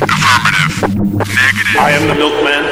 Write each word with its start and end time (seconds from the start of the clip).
Affirmative. 0.00 0.94
Negative. 1.18 1.76
I 1.76 1.90
am 1.90 2.06
the 2.06 2.14
milkman. 2.14 2.62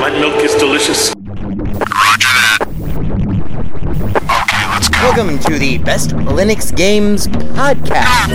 My 0.00 0.08
milk 0.18 0.42
is 0.42 0.54
delicious. 0.54 1.12
Roger 1.14 2.32
that. 2.40 2.58
Okay, 4.30 4.64
let's 4.70 4.88
go. 4.88 4.98
Welcome 5.02 5.38
to 5.40 5.58
the 5.58 5.76
Best 5.78 6.10
Linux 6.10 6.74
Games 6.74 7.26
Podcast. 7.28 8.30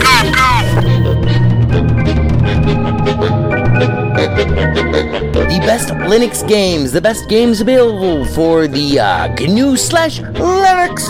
The 4.36 5.62
best 5.66 5.90
Linux 5.90 6.46
games, 6.46 6.92
the 6.92 7.00
best 7.00 7.30
games 7.30 7.62
available 7.62 8.26
for 8.26 8.68
the 8.68 9.00
uh, 9.00 9.34
GNU 9.36 9.78
slash 9.78 10.20
Linux 10.20 11.08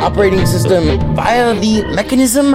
operating 0.00 0.46
system 0.46 1.14
via 1.14 1.52
the 1.60 1.84
mechanism 1.94 2.54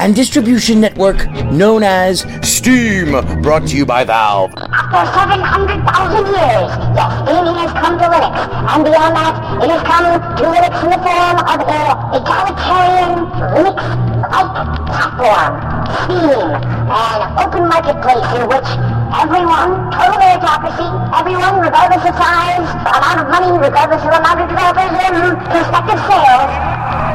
and 0.00 0.16
distribution 0.16 0.80
network 0.80 1.28
known 1.52 1.82
as 1.82 2.24
Steam, 2.42 3.12
brought 3.42 3.66
to 3.68 3.76
you 3.76 3.84
by 3.84 4.02
Valve. 4.04 4.52
After 4.56 5.04
700,000 5.12 6.24
years, 6.24 6.72
yes, 6.96 7.12
gaming 7.28 7.56
has 7.60 7.72
come 7.76 7.98
to 7.98 8.04
Linux. 8.04 8.36
And 8.64 8.84
beyond 8.84 9.16
that, 9.16 9.34
it 9.62 9.68
has 9.68 9.82
come 9.84 10.04
to 10.08 10.44
Linux 10.48 10.74
in 10.84 10.90
the 10.90 11.00
form 11.04 11.36
of 11.36 11.60
an 11.68 11.96
egalitarian 12.16 13.28
Linux-like 13.60 14.52
platform, 14.88 15.52
Steam, 16.00 16.48
an 16.88 17.20
open 17.44 17.68
marketplace 17.68 18.28
in 18.40 18.48
which 18.48 18.99
everyone, 19.10 19.90
total 19.90 20.18
meritocracy, 20.22 20.86
everyone, 21.10 21.60
regardless 21.60 22.02
of 22.06 22.14
size, 22.14 22.66
amount 22.86 23.18
of 23.20 23.26
money, 23.28 23.58
regardless 23.58 24.02
of 24.02 24.12
amount 24.14 24.40
of 24.40 24.48
developers 24.48 24.92
and 24.94 25.36
prospective 25.50 26.00
sales, 26.06 26.50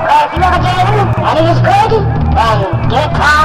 uh, 0.05 0.27
if 0.27 0.31
you 0.35 0.41
have 0.43 0.55
a 0.55 0.63
game 0.63 0.97
and 1.23 1.35
it 1.39 1.47
is 1.49 1.59
good, 1.63 1.91
then 2.35 2.89
give 2.89 2.99
it 2.99 3.13
time 3.15 3.44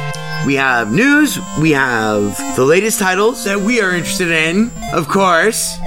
We 0.45 0.55
have 0.55 0.91
news, 0.91 1.37
we 1.59 1.71
have 1.71 2.35
the 2.55 2.65
latest 2.65 2.99
titles 2.99 3.43
that 3.45 3.59
we 3.59 3.79
are 3.79 3.91
interested 3.91 4.31
in, 4.31 4.71
of 4.91 5.07
course, 5.07 5.77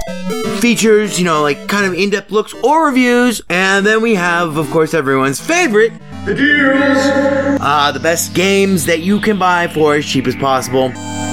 features, 0.59 1.19
you 1.19 1.25
know, 1.25 1.41
like 1.41 1.67
kind 1.67 1.85
of 1.85 1.93
in 1.93 2.09
depth 2.09 2.31
looks 2.31 2.53
or 2.63 2.85
reviews, 2.85 3.41
and 3.49 3.85
then 3.85 4.01
we 4.01 4.15
have, 4.15 4.55
of 4.55 4.71
course, 4.71 4.93
everyone's 4.93 5.41
favorite. 5.41 5.91
The 6.23 6.35
deals! 6.35 7.59
Uh, 7.61 7.91
the 7.91 7.99
best 7.99 8.33
games 8.33 8.85
that 8.85 9.01
you 9.01 9.19
can 9.19 9.37
buy 9.37 9.67
for 9.67 9.95
as 9.95 10.05
cheap 10.05 10.25
as 10.25 10.35
possible. 10.35 10.91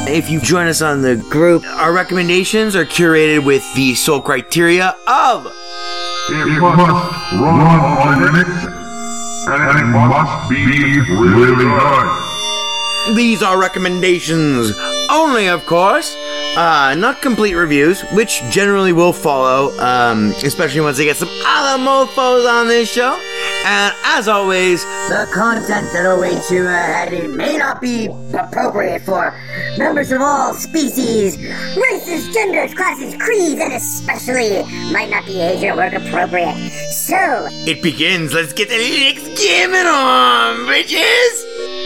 If 0.09 0.29
you 0.29 0.41
join 0.41 0.67
us 0.67 0.83
on 0.83 1.03
the 1.03 1.17
group, 1.31 1.65
our 1.65 1.93
recommendations 1.93 2.75
are 2.75 2.85
curated 2.85 3.47
with 3.47 3.63
the 3.75 3.95
sole 3.95 4.21
criteria 4.21 4.97
of 5.07 5.47
It 5.47 6.61
must 6.61 7.33
run 7.39 7.61
on 7.61 8.19
Linux, 8.21 8.51
and 9.49 9.79
it 9.79 9.85
must 9.85 10.51
be 10.51 11.01
really 11.15 11.65
good. 11.65 12.32
These 13.11 13.43
are 13.43 13.59
recommendations 13.59 14.73
only, 15.11 15.49
of 15.49 15.67
course. 15.67 16.17
Uh, 16.57 16.95
not 16.97 17.21
complete 17.21 17.55
reviews, 17.55 18.03
which 18.13 18.43
generally 18.51 18.93
will 18.93 19.13
follow, 19.13 19.77
um, 19.81 20.33
especially 20.45 20.81
once 20.83 21.01
I 21.01 21.05
get 21.05 21.17
some 21.17 21.29
other 21.47 21.83
mofos 21.83 22.49
on 22.49 22.69
this 22.69 22.93
show. 22.93 23.19
And 23.65 23.95
as 24.05 24.29
always, 24.29 24.85
The 25.09 25.29
content 25.33 25.93
that 25.93 26.05
awaits 26.05 26.51
you 26.51 26.67
ahead 26.67 27.31
may 27.31 27.57
not 27.57 27.81
be 27.81 28.09
appropriate 28.35 29.03
for 29.03 29.35
members 29.79 30.13
of 30.13 30.21
all 30.21 30.55
species, 30.55 31.39
races, 31.77 32.33
genders, 32.35 32.75
classes, 32.75 33.17
creeds, 33.21 33.61
and 33.61 33.73
especially 33.73 34.63
might 34.93 35.11
not 35.11 35.27
be 35.27 35.41
age 35.41 35.65
or 35.65 35.75
work 35.77 35.93
appropriate. 35.95 36.57
So, 36.93 37.49
it 37.67 37.83
begins. 37.83 38.33
Let's 38.33 38.53
get 38.53 38.69
the 38.69 38.77
Linux 38.77 39.25
gaming 39.37 39.87
on, 39.87 40.67
bitches! 40.67 41.82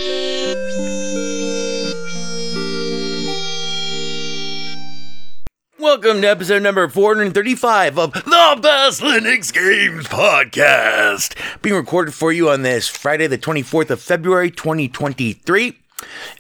Welcome 5.87 6.21
to 6.23 6.27
episode 6.27 6.63
number 6.65 6.89
435 6.89 7.97
of 7.97 8.13
the 8.13 8.59
Best 8.61 9.01
Linux 9.03 9.53
Games 9.53 10.09
Podcast. 10.09 11.37
Being 11.63 11.77
recorded 11.77 12.13
for 12.13 12.33
you 12.33 12.51
on 12.51 12.63
this 12.63 12.89
Friday, 12.89 13.29
the 13.29 13.39
24th 13.39 13.91
of 13.91 14.01
February, 14.03 14.51
2023 14.51 15.79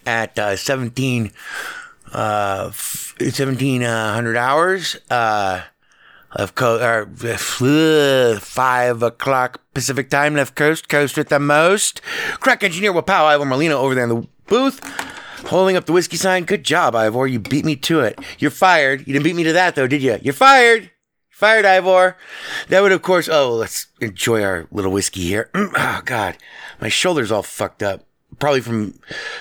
at 0.04 0.36
uh, 0.36 0.56
17, 0.56 1.30
uh, 2.12 2.66
f- 2.70 3.14
1700 3.20 4.36
hours. 4.36 4.96
Uh, 5.08 5.62
left 6.36 6.56
coast, 6.56 6.82
or, 6.82 7.08
uh, 8.34 8.40
5 8.40 9.02
o'clock 9.04 9.60
Pacific 9.72 10.10
time, 10.10 10.34
left 10.34 10.56
coast, 10.56 10.88
coast 10.88 11.16
with 11.16 11.28
the 11.28 11.38
most. 11.38 12.02
Crack 12.40 12.64
engineer 12.64 12.92
Wapow, 12.92 13.26
Ivor 13.26 13.44
Molina 13.44 13.76
over 13.76 13.94
there 13.94 14.10
in 14.10 14.10
the 14.10 14.26
booth. 14.48 14.80
Holding 15.44 15.76
up 15.76 15.86
the 15.86 15.92
whiskey 15.92 16.16
sign. 16.16 16.44
Good 16.44 16.64
job, 16.64 16.94
Ivor. 16.94 17.26
You 17.26 17.38
beat 17.38 17.64
me 17.64 17.76
to 17.76 18.00
it. 18.00 18.18
You're 18.38 18.50
fired. 18.50 19.00
You 19.06 19.12
didn't 19.12 19.24
beat 19.24 19.36
me 19.36 19.44
to 19.44 19.52
that, 19.52 19.74
though, 19.74 19.86
did 19.86 20.02
you? 20.02 20.18
You're 20.22 20.34
fired. 20.34 20.90
Fired, 21.30 21.66
Ivor. 21.66 22.16
That 22.68 22.80
would, 22.80 22.92
of 22.92 23.02
course. 23.02 23.28
Oh, 23.28 23.54
let's 23.54 23.88
enjoy 24.00 24.42
our 24.42 24.66
little 24.70 24.90
whiskey 24.90 25.22
here. 25.22 25.50
Oh, 25.54 26.00
God. 26.04 26.36
My 26.80 26.88
shoulder's 26.88 27.30
all 27.30 27.42
fucked 27.42 27.82
up. 27.82 28.06
Probably 28.38 28.60
from 28.60 28.98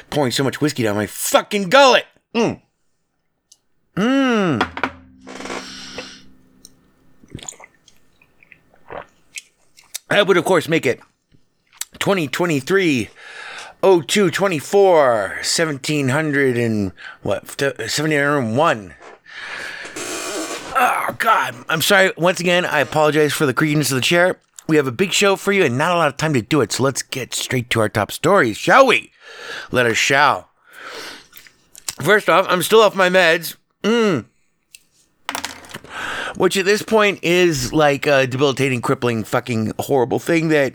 pouring 0.10 0.32
so 0.32 0.44
much 0.44 0.62
whiskey 0.62 0.84
down 0.84 0.96
my 0.96 1.08
fucking 1.08 1.70
gullet. 1.70 2.06
Mm. 2.34 2.62
Mmm. 3.96 4.92
That 10.10 10.28
would, 10.28 10.38
of 10.38 10.46
course, 10.46 10.68
make 10.68 10.86
it 10.86 11.00
2023 12.00 13.10
02 13.86 14.32
24 14.32 15.28
1700 15.28 16.58
and 16.58 16.92
what 17.22 17.44
1701 17.44 18.96
oh 20.76 21.16
god 21.20 21.54
i'm 21.70 21.84
sorry 21.84 22.12
once 22.18 22.40
again 22.40 22.66
i 22.66 22.80
apologize 22.80 23.32
for 23.32 23.46
the 23.46 23.54
creakiness 23.54 23.92
of 23.92 23.96
the 23.96 24.02
chair. 24.02 24.40
We 24.68 24.78
have 24.78 24.88
a 24.88 24.92
big 24.92 25.14
show 25.14 25.36
for 25.36 25.52
you 25.52 25.64
and 25.64 25.78
not 25.78 25.92
a 25.92 25.98
lot 25.98 26.08
of 26.08 26.18
time 26.18 26.34
to 26.34 26.42
do 26.42 26.62
it 26.62 26.72
so 26.72 26.82
let's 26.82 27.04
get 27.04 27.36
straight 27.36 27.70
to 27.70 27.80
our 27.80 27.88
top 27.88 28.12
stories 28.12 28.58
shall 28.58 28.88
we? 28.88 29.12
Let 29.72 29.86
us 29.86 29.98
shall. 29.98 30.50
First 32.02 32.28
off 32.28 32.48
i'm 32.50 32.64
still 32.64 32.82
off 32.82 32.96
my 32.96 33.10
meds. 33.10 33.56
Mm. 33.84 34.26
which 36.38 36.58
at 36.58 36.66
this 36.66 36.82
point 36.82 37.20
is 37.22 37.72
like 37.72 38.08
a 38.08 38.26
debilitating 38.26 38.82
crippling 38.82 39.24
fucking 39.24 39.74
horrible 39.78 40.18
thing 40.18 40.48
that 40.48 40.74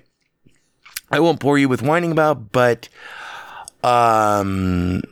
I 1.10 1.20
won't 1.20 1.40
bore 1.40 1.58
you 1.58 1.68
with 1.68 1.82
whining 1.82 2.12
about, 2.12 2.52
but 2.52 2.88
um, 3.82 5.02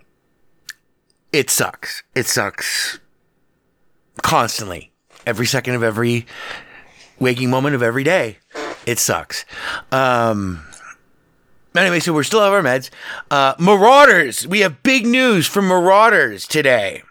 it 1.33 1.51
sucks. 1.51 2.03
It 2.15 2.27
sucks 2.27 3.01
constantly, 4.23 4.93
every 5.27 5.47
second 5.47 5.75
of 5.75 5.83
every 5.83 6.27
waking 7.19 7.51
moment 7.51 7.75
of 7.75 7.83
every 7.83 8.05
day. 8.05 8.39
It 8.87 8.99
sucks. 8.99 9.45
Um, 9.91 10.65
anyway, 11.77 12.01
so 12.01 12.13
we're 12.13 12.23
still 12.23 12.41
on 12.41 12.53
our 12.53 12.63
meds. 12.63 12.91
Uh, 13.31 13.55
Marauders. 13.59 14.47
We 14.47 14.61
have 14.61 14.83
big 14.83 15.05
news 15.05 15.47
from 15.47 15.67
Marauders 15.67 16.47
today. 16.47 17.03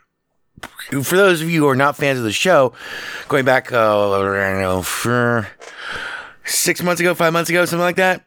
For 1.04 1.18
those 1.18 1.42
of 1.42 1.50
you 1.50 1.62
who 1.62 1.68
are 1.68 1.76
not 1.76 1.98
fans 1.98 2.18
of 2.18 2.24
the 2.24 2.32
show, 2.32 2.74
going 3.28 3.44
back, 3.44 3.72
uh, 3.74 5.44
six 6.46 6.82
months 6.82 7.02
ago, 7.02 7.14
five 7.14 7.34
months 7.34 7.50
ago, 7.50 7.66
something 7.66 7.82
like 7.82 7.98
that 7.98 8.27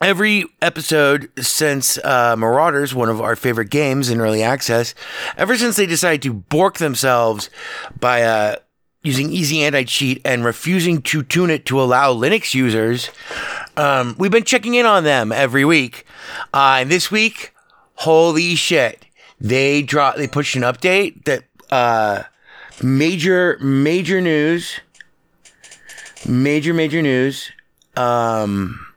every 0.00 0.46
episode 0.62 1.30
since 1.42 1.98
uh, 1.98 2.36
Marauders, 2.36 2.94
one 2.94 3.08
of 3.08 3.20
our 3.20 3.36
favorite 3.36 3.70
games 3.70 4.10
in 4.10 4.20
early 4.20 4.42
access, 4.42 4.94
ever 5.36 5.56
since 5.56 5.76
they 5.76 5.86
decided 5.86 6.22
to 6.22 6.32
bork 6.32 6.78
themselves 6.78 7.50
by 7.98 8.22
uh, 8.22 8.56
using 9.02 9.30
Easy 9.30 9.62
Anti 9.62 9.84
Cheat 9.84 10.20
and 10.24 10.44
refusing 10.44 11.02
to 11.02 11.22
tune 11.22 11.50
it 11.50 11.66
to 11.66 11.80
allow 11.80 12.12
Linux 12.12 12.54
users, 12.54 13.10
um, 13.76 14.14
we've 14.18 14.30
been 14.30 14.44
checking 14.44 14.74
in 14.74 14.86
on 14.86 15.04
them 15.04 15.32
every 15.32 15.64
week. 15.64 16.06
Uh, 16.54 16.78
and 16.80 16.90
this 16.90 17.10
week, 17.10 17.52
holy 17.94 18.54
shit, 18.54 19.04
they 19.40 19.82
dropped, 19.82 20.18
they 20.18 20.28
pushed 20.28 20.56
an 20.56 20.62
update 20.62 21.24
that 21.24 21.44
uh, 21.70 22.22
major, 22.82 23.58
major 23.60 24.20
news, 24.20 24.80
major, 26.26 26.72
major 26.72 27.02
news. 27.02 27.50
Um, 27.96 28.87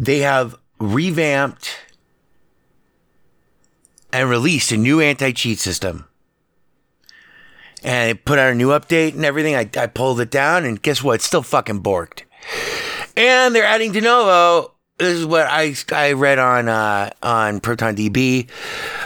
they 0.00 0.20
have 0.20 0.56
revamped 0.78 1.76
and 4.12 4.30
released 4.30 4.72
a 4.72 4.76
new 4.76 5.00
anti 5.00 5.30
cheat 5.32 5.58
system. 5.58 6.06
And 7.82 8.10
it 8.10 8.24
put 8.24 8.38
out 8.38 8.52
a 8.52 8.54
new 8.54 8.70
update 8.70 9.14
and 9.14 9.24
everything. 9.24 9.54
I, 9.54 9.70
I 9.76 9.86
pulled 9.86 10.20
it 10.20 10.30
down, 10.30 10.64
and 10.64 10.80
guess 10.80 11.02
what? 11.02 11.16
It's 11.16 11.24
still 11.24 11.42
fucking 11.42 11.82
borked. 11.82 12.22
And 13.16 13.54
they're 13.54 13.64
adding 13.64 13.92
de 13.92 14.00
novo 14.00 14.72
this 15.00 15.16
is 15.16 15.24
what 15.24 15.46
I 15.48 15.74
I 15.92 16.12
read 16.12 16.38
on 16.38 16.68
uh, 16.68 17.08
on 17.22 17.60
Proton 17.60 17.96
DB. 17.96 18.50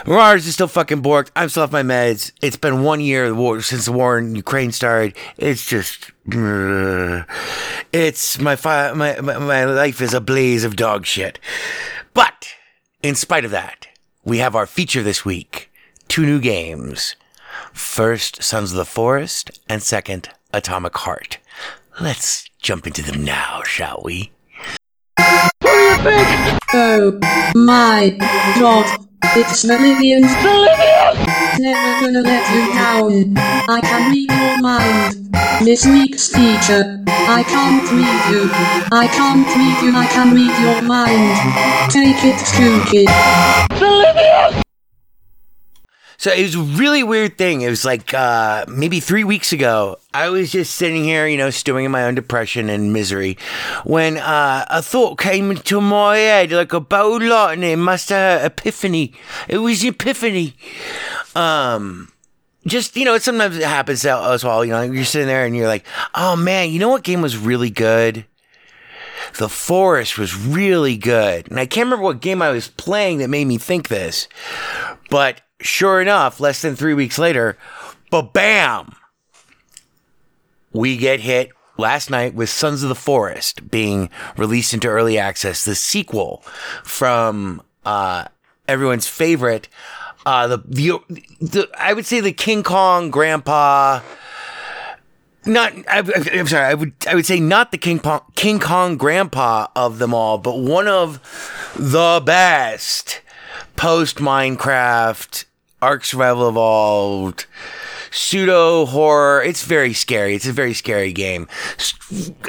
Mars 0.05 0.45
is 0.45 0.53
still 0.53 0.67
fucking 0.67 1.01
borked. 1.01 1.31
I'm 1.37 1.47
still 1.47 1.63
off 1.63 1.71
my 1.71 1.83
meds. 1.83 2.33
It's 2.41 2.57
been 2.57 2.83
one 2.83 2.99
year 2.99 3.29
the 3.29 3.35
war, 3.35 3.61
since 3.61 3.85
the 3.85 3.93
war 3.93 4.17
in 4.17 4.35
Ukraine 4.35 4.73
started. 4.73 5.15
It's 5.37 5.65
just, 5.65 6.11
it's 7.93 8.39
my, 8.39 8.57
fi- 8.57 8.91
my 8.91 9.21
my 9.21 9.37
my 9.37 9.63
life 9.63 10.01
is 10.01 10.13
a 10.13 10.19
blaze 10.19 10.65
of 10.65 10.75
dog 10.75 11.05
shit. 11.05 11.39
But 12.13 12.53
in 13.01 13.15
spite 13.15 13.45
of 13.45 13.51
that, 13.51 13.87
we 14.25 14.39
have 14.39 14.53
our 14.53 14.65
feature 14.65 15.01
this 15.01 15.23
week: 15.23 15.71
two 16.09 16.25
new 16.25 16.41
games. 16.41 17.15
First, 17.71 18.43
Sons 18.43 18.71
of 18.71 18.77
the 18.77 18.83
Forest, 18.83 19.61
and 19.69 19.81
second, 19.81 20.27
Atomic 20.51 20.97
Heart. 20.97 21.37
Let's 22.01 22.49
jump 22.59 22.85
into 22.85 23.01
them 23.01 23.23
now, 23.23 23.63
shall 23.63 24.01
we? 24.03 24.31
Oh 26.07 27.19
my 27.55 28.15
god. 28.59 28.85
It's 29.35 29.65
Bolivians. 29.65 30.31
Never 31.57 31.99
gonna 31.99 32.21
let 32.21 32.45
you 32.53 32.71
down. 32.73 33.33
I 33.67 33.81
can 33.81 34.11
read 34.11 34.29
your 34.29 34.61
mind. 34.61 35.15
This 35.65 35.83
week's 35.87 36.27
feature. 36.27 37.03
I 37.07 37.41
can't 37.41 37.89
read 37.89 38.29
you. 38.31 38.51
I 38.91 39.07
can't 39.07 39.47
read 39.47 39.81
you. 39.81 39.95
I 39.97 40.05
can 40.05 40.35
read 40.35 40.55
your 40.61 40.83
mind. 40.83 41.39
Take 41.91 42.23
it, 42.23 42.37
Kookie. 42.53 43.07
So 46.25 46.31
it 46.31 46.41
was 46.41 46.55
a 46.55 46.59
really 46.79 47.03
weird 47.03 47.37
thing. 47.37 47.61
It 47.61 47.69
was 47.69 47.85
like 47.85 48.11
uh, 48.11 48.65
maybe 48.67 48.99
three 48.99 49.23
weeks 49.23 49.53
ago. 49.53 49.99
I 50.11 50.29
was 50.29 50.51
just 50.51 50.73
sitting 50.73 51.03
here, 51.03 51.27
you 51.27 51.37
know, 51.37 51.51
stewing 51.51 51.85
in 51.85 51.91
my 51.91 52.05
own 52.05 52.15
depression 52.15 52.67
and 52.67 52.91
misery, 52.91 53.37
when 53.83 54.17
uh, 54.17 54.65
a 54.67 54.81
thought 54.81 55.19
came 55.19 55.51
into 55.51 55.79
my 55.81 56.17
head 56.17 56.51
like 56.51 56.73
a 56.73 56.79
bolt 56.79 57.21
of 57.21 57.27
lightning. 57.27 57.77
Must 57.77 58.09
have 58.09 58.43
epiphany. 58.43 59.13
It 59.47 59.59
was 59.59 59.83
epiphany. 59.83 60.55
Um, 61.35 62.11
just 62.65 62.97
you 62.97 63.05
know, 63.05 63.19
sometimes 63.19 63.59
it 63.59 63.63
happens 63.63 64.03
us 64.03 64.43
all. 64.43 64.65
You 64.65 64.71
know, 64.71 64.81
you're 64.81 65.05
sitting 65.05 65.27
there 65.27 65.45
and 65.45 65.55
you're 65.55 65.67
like, 65.67 65.85
oh 66.15 66.35
man, 66.35 66.71
you 66.71 66.79
know 66.79 66.89
what 66.89 67.03
game 67.03 67.21
was 67.21 67.37
really 67.37 67.69
good? 67.69 68.25
The 69.37 69.49
Forest 69.49 70.17
was 70.17 70.35
really 70.35 70.97
good. 70.97 71.49
And 71.49 71.59
I 71.59 71.65
can't 71.65 71.85
remember 71.85 72.03
what 72.03 72.21
game 72.21 72.41
I 72.41 72.51
was 72.51 72.67
playing 72.69 73.19
that 73.19 73.29
made 73.29 73.45
me 73.45 73.57
think 73.57 73.87
this. 73.87 74.27
But 75.09 75.41
sure 75.61 76.01
enough, 76.01 76.39
less 76.39 76.61
than 76.61 76.75
three 76.75 76.93
weeks 76.93 77.17
later, 77.17 77.57
but 78.11 78.33
bam, 78.33 78.95
we 80.71 80.97
get 80.97 81.21
hit 81.21 81.49
last 81.77 82.09
night 82.09 82.33
with 82.33 82.49
Sons 82.49 82.83
of 82.83 82.89
the 82.89 82.95
Forest 82.95 83.69
being 83.69 84.09
released 84.37 84.73
into 84.73 84.87
early 84.87 85.17
access, 85.17 85.65
the 85.65 85.75
sequel 85.75 86.43
from 86.83 87.61
uh, 87.85 88.25
everyone's 88.67 89.07
favorite. 89.07 89.67
Uh, 90.25 90.47
the, 90.47 90.57
the 90.65 90.99
the 91.39 91.69
I 91.77 91.93
would 91.93 92.05
say 92.05 92.19
the 92.19 92.31
King 92.31 92.63
Kong 92.63 93.11
Grandpa 93.11 94.01
not 95.45 95.73
I, 95.87 95.99
am 96.33 96.47
sorry 96.47 96.65
I 96.65 96.73
would 96.73 96.93
I 97.07 97.15
would 97.15 97.25
say 97.25 97.39
not 97.39 97.71
the 97.71 97.77
King 97.77 97.99
Kong, 97.99 98.21
King 98.35 98.59
Kong 98.59 98.97
grandpa 98.97 99.67
of 99.75 99.99
them 99.99 100.13
all 100.13 100.37
but 100.37 100.59
one 100.59 100.87
of 100.87 101.19
the 101.75 102.21
best 102.25 103.21
post 103.75 104.17
Minecraft 104.17 105.45
Ark 105.81 106.03
Survival 106.05 106.49
Evolved 106.49 107.45
pseudo 108.15 108.85
horror. 108.85 109.43
It's 109.43 109.63
very 109.63 109.93
scary. 109.93 110.35
It's 110.35 110.47
a 110.47 110.53
very 110.53 110.73
scary 110.73 111.11
game. 111.11 111.47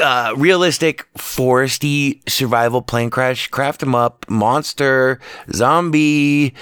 Uh, 0.01 0.33
realistic 0.37 1.07
foresty 1.15 2.29
survival 2.29 2.83
plane 2.83 3.11
crash. 3.11 3.49
Craft 3.49 3.81
them 3.81 3.95
up. 3.95 4.25
Monster 4.31 5.21
zombie 5.53 6.55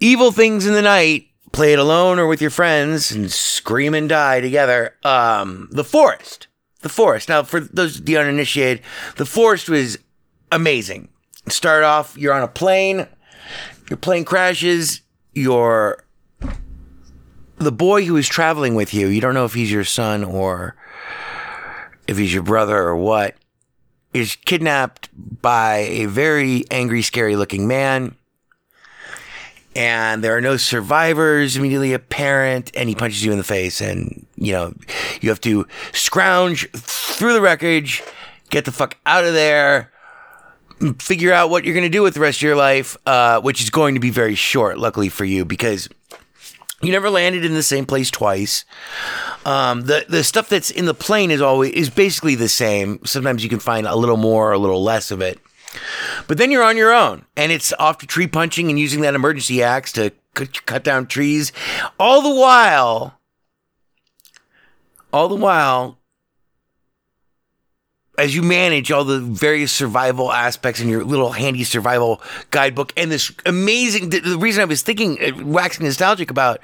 evil 0.00 0.32
things 0.32 0.66
in 0.66 0.74
the 0.74 0.82
night 0.82 1.28
play 1.52 1.74
it 1.74 1.78
alone 1.78 2.18
or 2.18 2.26
with 2.26 2.40
your 2.40 2.50
friends 2.50 3.12
and 3.12 3.30
scream 3.30 3.94
and 3.94 4.08
die 4.08 4.40
together. 4.40 4.96
Um, 5.04 5.68
the 5.70 5.84
Forest. 5.84 6.48
The 6.80 6.88
Forest. 6.88 7.28
Now, 7.28 7.42
for 7.42 7.60
those 7.60 8.02
the 8.02 8.16
uninitiated, 8.16 8.82
The 9.16 9.26
Forest 9.26 9.68
was 9.68 9.98
amazing. 10.50 11.08
Start 11.48 11.84
off, 11.84 12.16
you're 12.16 12.32
on 12.32 12.42
a 12.42 12.48
plane, 12.48 13.06
your 13.90 13.96
plane 13.96 14.24
crashes, 14.24 15.02
you're 15.34 16.04
the 17.56 17.72
boy 17.72 18.04
who 18.04 18.16
is 18.16 18.28
traveling 18.28 18.74
with 18.74 18.92
you, 18.94 19.08
you 19.08 19.20
don't 19.20 19.34
know 19.34 19.44
if 19.44 19.54
he's 19.54 19.70
your 19.70 19.84
son 19.84 20.24
or 20.24 20.76
if 22.08 22.18
he's 22.18 22.34
your 22.34 22.42
brother 22.42 22.76
or 22.76 22.96
what, 22.96 23.36
is 24.12 24.36
kidnapped 24.36 25.08
by 25.14 25.78
a 25.78 26.06
very 26.06 26.64
angry, 26.70 27.02
scary 27.02 27.36
looking 27.36 27.66
man 27.66 28.16
and 29.74 30.22
there 30.22 30.36
are 30.36 30.40
no 30.40 30.56
survivors 30.56 31.56
immediately 31.56 31.92
apparent 31.92 32.70
and 32.76 32.88
he 32.88 32.94
punches 32.94 33.24
you 33.24 33.32
in 33.32 33.38
the 33.38 33.44
face 33.44 33.80
and 33.80 34.26
you 34.36 34.52
know 34.52 34.72
you 35.20 35.28
have 35.28 35.40
to 35.40 35.66
scrounge 35.92 36.70
through 36.72 37.32
the 37.32 37.40
wreckage 37.40 38.02
get 38.50 38.64
the 38.64 38.72
fuck 38.72 38.96
out 39.06 39.24
of 39.24 39.32
there 39.32 39.90
figure 40.98 41.32
out 41.32 41.48
what 41.48 41.64
you're 41.64 41.74
going 41.74 41.86
to 41.86 41.88
do 41.88 42.02
with 42.02 42.14
the 42.14 42.20
rest 42.20 42.38
of 42.38 42.42
your 42.42 42.56
life 42.56 42.96
uh, 43.06 43.40
which 43.40 43.62
is 43.62 43.70
going 43.70 43.94
to 43.94 44.00
be 44.00 44.10
very 44.10 44.34
short 44.34 44.78
luckily 44.78 45.08
for 45.08 45.24
you 45.24 45.44
because 45.44 45.88
you 46.82 46.90
never 46.90 47.10
landed 47.10 47.44
in 47.44 47.54
the 47.54 47.62
same 47.62 47.86
place 47.86 48.10
twice. 48.10 48.64
Um, 49.46 49.82
the 49.82 50.04
the 50.08 50.24
stuff 50.24 50.48
that's 50.48 50.70
in 50.70 50.84
the 50.84 50.94
plane 50.94 51.30
is 51.30 51.40
always 51.40 51.72
is 51.72 51.90
basically 51.90 52.34
the 52.34 52.48
same. 52.48 52.98
Sometimes 53.04 53.42
you 53.42 53.48
can 53.48 53.60
find 53.60 53.86
a 53.86 53.94
little 53.94 54.16
more 54.16 54.50
or 54.50 54.52
a 54.52 54.58
little 54.58 54.82
less 54.82 55.10
of 55.10 55.20
it. 55.20 55.38
But 56.26 56.38
then 56.38 56.50
you're 56.50 56.62
on 56.62 56.76
your 56.76 56.92
own, 56.92 57.24
and 57.36 57.50
it's 57.52 57.72
off 57.78 57.98
to 57.98 58.06
tree 58.06 58.26
punching 58.26 58.68
and 58.68 58.78
using 58.78 59.00
that 59.02 59.14
emergency 59.14 59.62
axe 59.62 59.92
to 59.92 60.12
cut 60.34 60.84
down 60.84 61.06
trees. 61.06 61.52
All 61.98 62.22
the 62.22 62.34
while, 62.40 63.18
all 65.12 65.28
the 65.28 65.36
while, 65.36 65.98
as 68.18 68.34
you 68.34 68.42
manage 68.42 68.92
all 68.92 69.04
the 69.04 69.20
various 69.20 69.72
survival 69.72 70.32
aspects 70.32 70.80
in 70.80 70.88
your 70.88 71.04
little 71.04 71.32
handy 71.32 71.64
survival 71.64 72.20
guidebook, 72.50 72.92
and 72.96 73.10
this 73.10 73.32
amazing. 73.46 74.10
The, 74.10 74.20
the 74.20 74.38
reason 74.38 74.62
I 74.62 74.66
was 74.66 74.82
thinking, 74.82 75.18
uh, 75.22 75.44
waxing 75.44 75.86
nostalgic 75.86 76.30
about. 76.30 76.60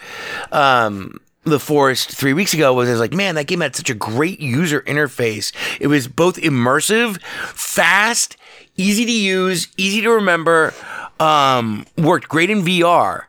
Um, 0.52 1.20
the 1.44 1.60
Forest 1.60 2.10
three 2.10 2.34
weeks 2.34 2.52
ago 2.52 2.74
was 2.74 2.88
I 2.88 2.92
was 2.92 3.00
like, 3.00 3.14
man, 3.14 3.34
that 3.36 3.46
game 3.46 3.62
had 3.62 3.74
such 3.74 3.88
a 3.88 3.94
great 3.94 4.38
user 4.38 4.82
interface. 4.82 5.52
It 5.80 5.86
was 5.86 6.06
both 6.06 6.36
immersive, 6.36 7.22
fast, 7.22 8.36
easy 8.78 9.04
to 9.04 9.12
use, 9.12 9.68
easy 9.76 10.00
to 10.00 10.10
remember, 10.10 10.72
um, 11.20 11.84
worked 11.98 12.28
great 12.28 12.48
in 12.48 12.62
VR 12.62 13.24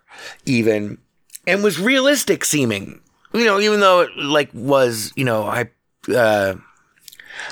even, 0.46 0.98
and 1.46 1.64
was 1.64 1.80
realistic 1.80 2.46
seeming. 2.46 3.02
You 3.34 3.46
know, 3.46 3.60
even 3.60 3.80
though 3.80 4.02
it 4.02 4.16
like 4.16 4.50
was, 4.54 5.12
you 5.16 5.26
know, 5.26 5.44
I, 5.44 5.70
uh, 6.14 6.56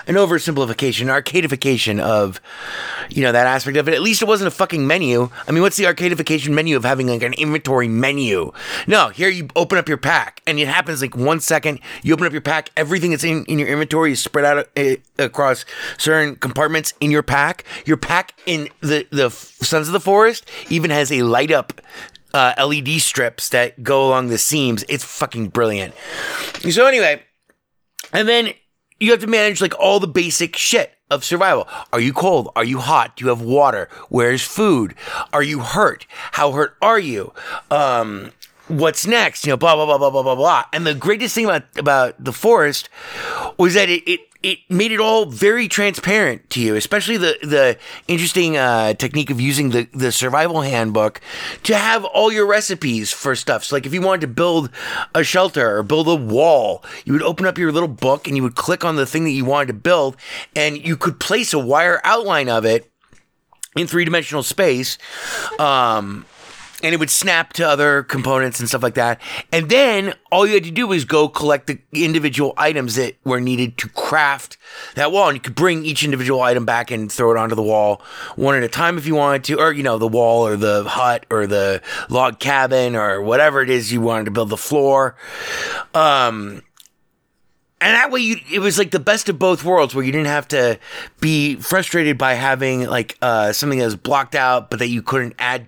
an 0.07 0.15
oversimplification, 0.15 1.09
arcadification 1.09 1.99
of, 1.99 2.39
you 3.09 3.23
know, 3.23 3.31
that 3.31 3.47
aspect 3.47 3.77
of 3.77 3.87
it. 3.87 3.93
At 3.93 4.01
least 4.01 4.21
it 4.21 4.27
wasn't 4.27 4.47
a 4.47 4.51
fucking 4.51 4.85
menu. 4.85 5.29
I 5.47 5.51
mean, 5.51 5.61
what's 5.61 5.77
the 5.77 5.85
arcadification 5.85 6.53
menu 6.53 6.75
of 6.77 6.83
having 6.83 7.07
like 7.07 7.23
an 7.23 7.33
inventory 7.33 7.87
menu? 7.87 8.51
No, 8.85 9.09
here 9.09 9.29
you 9.29 9.47
open 9.55 9.77
up 9.77 9.87
your 9.87 9.97
pack 9.97 10.41
and 10.47 10.59
it 10.59 10.67
happens 10.67 11.01
like 11.01 11.15
one 11.15 11.39
second. 11.39 11.79
You 12.03 12.13
open 12.13 12.25
up 12.25 12.31
your 12.31 12.41
pack, 12.41 12.69
everything 12.77 13.11
that's 13.11 13.23
in, 13.23 13.45
in 13.45 13.59
your 13.59 13.67
inventory 13.67 14.11
is 14.11 14.21
spread 14.21 14.45
out 14.45 14.67
uh, 14.77 14.95
across 15.17 15.65
certain 15.97 16.35
compartments 16.35 16.93
in 16.99 17.11
your 17.11 17.23
pack. 17.23 17.63
Your 17.85 17.97
pack 17.97 18.33
in 18.45 18.69
the, 18.81 19.07
the 19.11 19.29
Sons 19.29 19.87
of 19.87 19.93
the 19.93 19.99
Forest 19.99 20.49
even 20.69 20.91
has 20.91 21.11
a 21.11 21.23
light 21.23 21.51
up 21.51 21.81
uh, 22.33 22.53
LED 22.63 23.01
strips 23.01 23.49
that 23.49 23.83
go 23.83 24.07
along 24.07 24.27
the 24.27 24.37
seams. 24.37 24.83
It's 24.89 25.03
fucking 25.03 25.49
brilliant. 25.49 25.95
So, 26.69 26.85
anyway, 26.85 27.23
and 28.13 28.27
then 28.27 28.53
you 28.99 29.11
have 29.11 29.21
to 29.21 29.27
manage 29.27 29.61
like 29.61 29.77
all 29.79 29.99
the 29.99 30.07
basic 30.07 30.55
shit 30.55 30.93
of 31.09 31.23
survival. 31.23 31.67
Are 31.93 31.99
you 31.99 32.13
cold? 32.13 32.49
Are 32.55 32.63
you 32.63 32.79
hot? 32.79 33.15
Do 33.15 33.25
you 33.25 33.29
have 33.29 33.41
water? 33.41 33.89
Where's 34.09 34.41
food? 34.41 34.95
Are 35.31 35.43
you 35.43 35.59
hurt? 35.59 36.05
How 36.33 36.51
hurt 36.51 36.75
are 36.81 36.99
you? 36.99 37.33
Um, 37.71 38.31
what's 38.67 39.07
next? 39.07 39.45
You 39.45 39.51
know, 39.51 39.57
blah 39.57 39.75
blah 39.75 39.85
blah 39.85 39.97
blah 39.97 40.09
blah 40.09 40.23
blah 40.23 40.35
blah. 40.35 40.65
And 40.73 40.85
the 40.85 40.95
greatest 40.95 41.35
thing 41.35 41.45
about 41.45 41.63
about 41.77 42.23
the 42.23 42.33
forest 42.33 42.89
was 43.57 43.73
that 43.75 43.89
it 43.89 44.03
it, 44.09 44.19
it 44.47 44.59
made 44.69 44.93
it 44.93 45.01
all 45.01 45.25
very 45.25 45.67
transparent 45.67 46.49
to 46.51 46.61
you, 46.61 46.75
especially 46.75 47.17
the 47.17 47.37
the 47.41 47.77
interesting 48.07 48.55
uh, 48.55 48.93
technique 48.93 49.29
of 49.29 49.41
using 49.41 49.71
the 49.71 49.89
the 49.93 50.09
survival 50.09 50.61
handbook 50.61 51.19
to 51.63 51.75
have 51.75 52.05
all 52.05 52.31
your 52.31 52.47
recipes 52.47 53.11
for 53.11 53.35
stuff. 53.35 53.65
So, 53.65 53.75
like 53.75 53.85
if 53.85 53.93
you 53.93 54.01
wanted 54.01 54.21
to 54.21 54.27
build 54.27 54.69
a 55.13 55.21
shelter 55.21 55.77
or 55.77 55.83
build 55.83 56.07
a 56.07 56.15
wall, 56.15 56.81
you 57.03 57.11
would 57.11 57.23
open 57.23 57.45
up 57.45 57.57
your 57.57 57.73
little 57.73 57.89
book 57.89 58.25
and 58.25 58.37
you 58.37 58.43
would 58.43 58.55
click 58.55 58.85
on 58.85 58.95
the 58.95 59.05
thing 59.05 59.25
that 59.25 59.31
you 59.31 59.43
wanted 59.43 59.67
to 59.67 59.73
build, 59.73 60.15
and 60.55 60.77
you 60.77 60.95
could 60.95 61.19
place 61.19 61.51
a 61.51 61.59
wire 61.59 61.99
outline 62.05 62.47
of 62.47 62.63
it 62.63 62.89
in 63.75 63.85
three 63.85 64.05
dimensional 64.05 64.43
space. 64.43 64.97
Um, 65.59 66.25
and 66.83 66.93
it 66.93 66.99
would 66.99 67.09
snap 67.09 67.53
to 67.53 67.67
other 67.67 68.03
components 68.03 68.59
and 68.59 68.69
stuff 68.69 68.83
like 68.83 68.93
that. 68.93 69.19
And 69.51 69.69
then 69.69 70.13
all 70.31 70.45
you 70.45 70.53
had 70.53 70.63
to 70.65 70.71
do 70.71 70.85
was 70.87 71.05
go 71.05 71.27
collect 71.27 71.67
the 71.67 71.79
individual 71.91 72.53
items 72.55 72.95
that 72.95 73.15
were 73.23 73.41
needed 73.41 73.77
to 73.79 73.89
craft 73.89 74.57
that 74.95 75.11
wall. 75.11 75.29
And 75.29 75.35
you 75.35 75.41
could 75.41 75.55
bring 75.55 75.85
each 75.85 76.03
individual 76.03 76.41
item 76.41 76.65
back 76.65 76.91
and 76.91 77.11
throw 77.11 77.31
it 77.31 77.37
onto 77.37 77.55
the 77.55 77.63
wall 77.63 78.01
one 78.35 78.55
at 78.55 78.63
a 78.63 78.67
time 78.67 78.97
if 78.97 79.07
you 79.07 79.15
wanted 79.15 79.43
to, 79.45 79.59
or, 79.59 79.71
you 79.71 79.83
know, 79.83 79.97
the 79.97 80.07
wall 80.07 80.45
or 80.45 80.55
the 80.55 80.83
hut 80.83 81.25
or 81.31 81.47
the 81.47 81.81
log 82.09 82.39
cabin 82.39 82.95
or 82.95 83.21
whatever 83.21 83.61
it 83.61 83.69
is 83.69 83.91
you 83.91 84.01
wanted 84.01 84.25
to 84.25 84.31
build 84.31 84.49
the 84.49 84.57
floor. 84.57 85.15
Um, 85.95 86.61
and 87.79 87.95
that 87.95 88.11
way 88.11 88.19
you 88.19 88.37
it 88.51 88.59
was 88.59 88.77
like 88.77 88.91
the 88.91 88.99
best 88.99 89.29
of 89.29 89.37
both 89.37 89.63
worlds 89.63 89.93
where 89.93 90.03
you 90.03 90.11
didn't 90.11 90.27
have 90.27 90.47
to 90.47 90.79
be 91.19 91.55
frustrated 91.55 92.17
by 92.17 92.33
having 92.33 92.85
like 92.87 93.17
uh 93.21 93.51
something 93.53 93.79
that 93.79 93.85
was 93.85 93.95
blocked 93.95 94.35
out 94.35 94.69
but 94.69 94.79
that 94.79 94.87
you 94.87 95.01
couldn't 95.01 95.35
add 95.39 95.65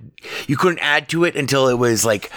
you 0.48 0.58
couldn't 0.58 0.80
add 0.80 1.08
to 1.10 1.24
it 1.24 1.36
until 1.36 1.68
it 1.68 1.75
was 1.75 2.04
like 2.06 2.32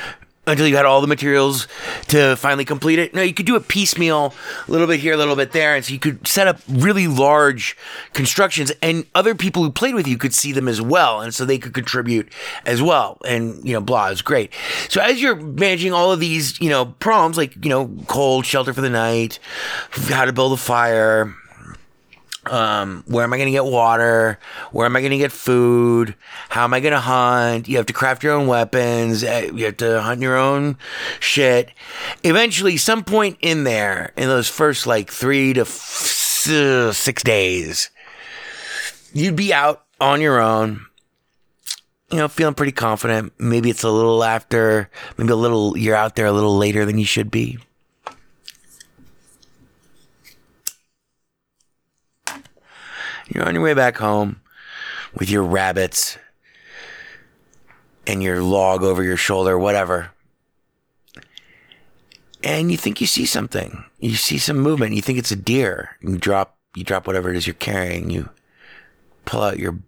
until 0.47 0.67
you 0.67 0.77
had 0.77 0.85
all 0.85 1.01
the 1.01 1.07
materials 1.07 1.69
to 2.09 2.35
finally 2.37 2.65
complete 2.65 2.99
it. 2.99 3.15
No, 3.15 3.23
you 3.23 3.33
could 3.33 3.47
do 3.47 3.55
it 3.55 3.69
piecemeal, 3.69 4.35
a 4.67 4.71
little 4.71 4.89
bit 4.89 4.99
here, 4.99 5.15
a 5.15 5.17
little 5.17 5.37
bit 5.37 5.53
there, 5.53 5.77
and 5.77 5.85
so 5.85 5.93
you 5.93 6.01
could 6.01 6.27
set 6.27 6.49
up 6.49 6.61
really 6.69 7.07
large 7.07 7.77
constructions, 8.13 8.73
and 8.83 9.07
other 9.15 9.35
people 9.35 9.63
who 9.63 9.71
played 9.71 9.95
with 9.95 10.09
you 10.09 10.19
could 10.19 10.35
see 10.35 10.51
them 10.53 10.67
as 10.67 10.83
well, 10.83 11.21
and 11.21 11.33
so 11.33 11.45
they 11.45 11.59
could 11.59 11.75
contribute 11.75 12.33
as 12.67 12.83
well. 12.83 13.19
And 13.25 13.65
you 13.67 13.73
know, 13.73 13.81
blah 13.81 14.09
is 14.09 14.23
great. 14.23 14.53
So 14.89 15.01
as 15.01 15.23
you're 15.23 15.37
managing 15.37 15.93
all 15.93 16.11
of 16.11 16.19
these, 16.19 16.61
you 16.61 16.71
know, 16.71 16.87
problems 16.87 17.37
like 17.37 17.65
you 17.65 17.71
know, 17.71 17.89
cold, 18.09 18.45
shelter 18.45 18.75
for 18.75 18.81
the 18.81 18.91
night, 18.91 19.39
how 20.09 20.25
to 20.25 20.33
build 20.33 20.53
a 20.53 20.57
fire, 20.57 21.33
um, 22.47 23.05
where 23.07 23.23
am 23.25 23.33
I 23.33 23.37
going 23.37 23.47
to 23.47 23.53
get 23.53 23.65
water? 23.65 24.39
Where 24.73 24.87
am 24.87 24.97
I 24.97 25.01
going 25.01 25.13
to 25.13 25.19
get 25.19 25.31
food? 25.33 26.15
How 26.49 26.65
am 26.65 26.75
I 26.75 26.81
going 26.81 26.93
to 26.95 27.01
hunt? 27.01 27.69
You 27.69 27.77
have 27.77 27.87
to 27.87 27.93
craft 27.93 28.23
your 28.25 28.33
own 28.35 28.47
weapons. 28.47 29.23
eh, 29.23 29.51
You 29.55 29.67
have 29.67 29.77
to 29.79 30.03
hunt 30.03 30.21
your 30.21 30.37
own 30.37 30.77
shit. 31.21 31.71
Eventually, 32.25 32.77
some 32.77 33.05
point 33.05 33.39
in 33.41 33.65
there, 33.65 34.13
in 34.17 34.29
those 34.29 34.49
first 34.49 34.87
like 34.87 35.11
three 35.11 35.53
to 35.53 35.61
f- 35.63 36.49
uh, 36.51 36.93
six 36.93 37.23
days, 37.23 37.91
you'd 39.13 39.37
be 39.37 39.53
out 39.55 39.85
on 40.01 40.21
your 40.21 40.41
own. 40.41 40.87
You 42.11 42.19
know, 42.19 42.29
feeling 42.29 42.55
pretty 42.55 42.73
confident. 42.73 43.33
Maybe 43.39 43.71
it's 43.71 43.85
a 43.85 43.91
little 43.91 44.23
after, 44.23 44.91
maybe 45.17 45.33
a 45.33 45.37
little, 45.37 45.79
you're 45.79 45.97
out 45.97 46.15
there 46.15 46.27
a 46.27 46.33
little 46.33 46.59
later 46.59 46.85
than 46.85 46.99
you 46.99 47.07
should 47.07 47.31
be. 47.31 47.59
You're 53.35 53.47
on 53.47 53.55
your 53.55 53.63
way 53.63 53.75
back 53.75 53.97
home 53.97 54.41
with 55.15 55.31
your 55.31 55.43
rabbits 55.43 56.19
and 58.07 58.23
your 58.23 58.43
log 58.43 58.83
over 58.83 59.03
your 59.03 59.17
shoulder, 59.17 59.59
whatever. 59.59 60.11
And 62.45 62.71
you 62.71 62.77
think 62.77 63.01
you 63.01 63.07
see 63.07 63.25
something. 63.25 63.85
You 64.01 64.17
see 64.17 64.39
some 64.39 64.59
movement. 64.59 64.95
You 64.95 65.03
think 65.03 65.19
it's 65.19 65.31
a 65.31 65.37
deer. 65.37 65.97
You 66.01 66.19
drop 66.19 66.59
you 66.75 66.85
drop 66.85 67.07
whatever 67.07 67.31
it 67.31 67.37
is 67.37 67.47
you're 67.47 67.55
carrying. 67.55 68.11
You 68.11 68.31
pull 69.25 69.43
out 69.43 69.59
your 69.59 69.79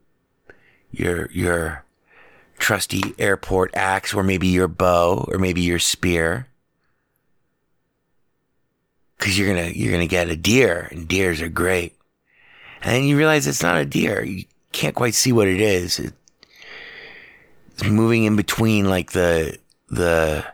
your 0.90 1.30
your 1.32 1.84
trusty 2.58 3.02
airport 3.18 3.74
axe 3.74 4.14
or 4.14 4.22
maybe 4.22 4.46
your 4.46 4.68
bow 4.68 5.26
or 5.28 5.38
maybe 5.38 5.60
your 5.60 5.80
spear. 5.80 6.46
Cause 9.18 9.36
you're 9.36 9.48
gonna 9.48 9.70
you're 9.70 9.92
gonna 9.92 10.06
get 10.06 10.28
a 10.28 10.36
deer 10.36 10.88
and 10.90 11.08
deers 11.08 11.42
are 11.42 11.48
great. 11.48 11.96
And 12.84 13.08
you 13.08 13.16
realize 13.16 13.46
it's 13.46 13.62
not 13.62 13.80
a 13.80 13.86
deer. 13.86 14.22
You 14.22 14.44
can't 14.72 14.94
quite 14.94 15.14
see 15.14 15.32
what 15.32 15.48
it 15.48 15.60
is. 15.60 15.98
It, 15.98 16.12
it's 17.72 17.84
moving 17.84 18.24
in 18.24 18.36
between 18.36 18.88
like 18.88 19.12
the 19.12 19.58
the 19.88 20.44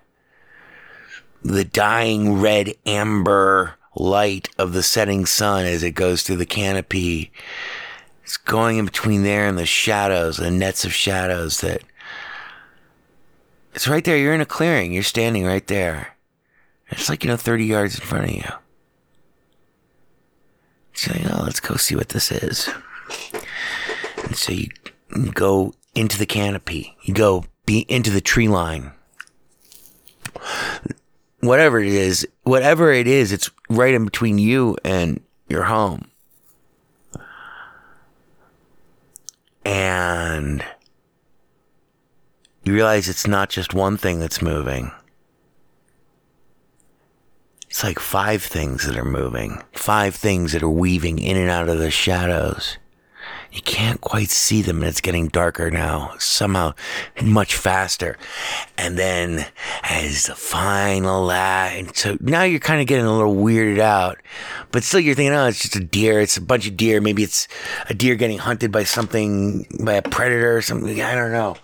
the 1.43 1.65
dying 1.65 2.41
red 2.41 2.75
amber 2.87 3.75
light 3.95 4.49
of 4.59 4.73
the 4.73 4.83
setting 4.83 5.27
sun 5.27 5.67
as 5.67 5.83
it 5.83 5.93
goes 5.93 6.23
through 6.23 6.37
the 6.37 6.47
canopy. 6.47 7.33
It's 8.23 8.37
going 8.37 8.79
in 8.79 8.85
between 8.85 9.23
there 9.23 9.47
and 9.47 9.59
the 9.59 9.67
shadows, 9.67 10.37
the 10.37 10.51
nets 10.51 10.85
of 10.85 10.95
shadows 10.95 11.61
that 11.61 11.83
it's 13.75 13.89
right 13.89 14.05
there. 14.05 14.17
You're 14.17 14.35
in 14.35 14.41
a 14.41 14.47
clearing. 14.47 14.93
You're 14.93 15.03
standing 15.03 15.45
right 15.45 15.67
there. 15.67 16.17
It's 16.89 17.09
like, 17.09 17.25
you 17.25 17.31
know, 17.31 17.37
30 17.37 17.65
yards 17.65 17.99
in 17.99 18.05
front 18.05 18.25
of 18.25 18.35
you. 18.35 18.51
So, 21.01 21.15
you 21.15 21.25
know, 21.27 21.41
let's 21.45 21.61
go 21.61 21.77
see 21.77 21.97
what 21.97 22.11
this 22.11 22.31
is. 22.31 22.69
And 24.23 24.37
so 24.37 24.53
you 24.53 24.69
go 25.33 25.73
into 25.95 26.19
the 26.19 26.27
canopy. 26.27 26.95
You 27.05 27.15
go 27.15 27.47
be 27.65 27.87
into 27.89 28.11
the 28.11 28.21
tree 28.21 28.49
line. 28.49 28.93
Whatever 31.41 31.81
it 31.81 31.87
is, 31.87 32.29
whatever 32.43 32.93
it 32.93 33.07
is, 33.07 33.33
it's 33.33 33.51
right 33.71 33.95
in 33.95 34.05
between 34.05 34.37
you 34.37 34.77
and 34.85 35.23
your 35.49 35.63
home. 35.63 36.11
And 39.65 40.63
you 42.63 42.75
realize 42.75 43.09
it's 43.09 43.27
not 43.27 43.49
just 43.49 43.73
one 43.73 43.97
thing 43.97 44.19
that's 44.21 44.43
moving. 44.43 44.93
It's 47.71 47.85
like 47.85 48.01
five 48.01 48.43
things 48.43 48.85
that 48.85 48.97
are 48.97 49.05
moving, 49.05 49.63
five 49.71 50.17
things 50.17 50.53
that 50.53 50.63
are 50.65 50.69
weaving 50.69 51.21
in 51.21 51.37
and 51.37 51.49
out 51.49 51.69
of 51.69 51.79
the 51.79 51.93
shadows. 51.93 52.79
You 53.53 53.63
can't 53.63 54.01
quite 54.01 54.29
see 54.29 54.61
them, 54.61 54.79
and 54.79 54.89
it's 54.89 55.01
getting 55.01 55.29
darker 55.29 55.71
now, 55.71 56.15
somehow 56.19 56.75
much 57.23 57.55
faster. 57.55 58.19
And 58.77 58.99
then, 58.99 59.47
as 59.85 60.27
the 60.27 60.35
final 60.35 61.27
last, 61.27 61.75
and 61.77 61.97
so 61.97 62.17
now 62.21 62.43
you're 62.43 62.59
kind 62.59 62.81
of 62.81 62.89
getting 62.89 63.07
a 63.07 63.17
little 63.17 63.37
weirded 63.37 63.79
out, 63.79 64.19
but 64.73 64.83
still 64.83 64.99
you're 64.99 65.15
thinking, 65.15 65.33
oh, 65.33 65.47
it's 65.47 65.63
just 65.63 65.77
a 65.77 65.81
deer. 65.81 66.19
It's 66.19 66.37
a 66.37 66.43
bunch 66.43 66.67
of 66.67 66.77
deer. 66.77 67.01
Maybe 67.01 67.23
it's 67.23 67.47
a 67.89 67.95
deer 67.95 68.17
getting 68.17 68.39
hunted 68.39 68.73
by 68.73 68.83
something, 68.83 69.65
by 69.81 69.95
a 69.95 70.03
predator 70.03 70.57
or 70.57 70.63
something. 70.63 71.01
I 71.01 71.15
don't 71.15 71.31
know. 71.31 71.55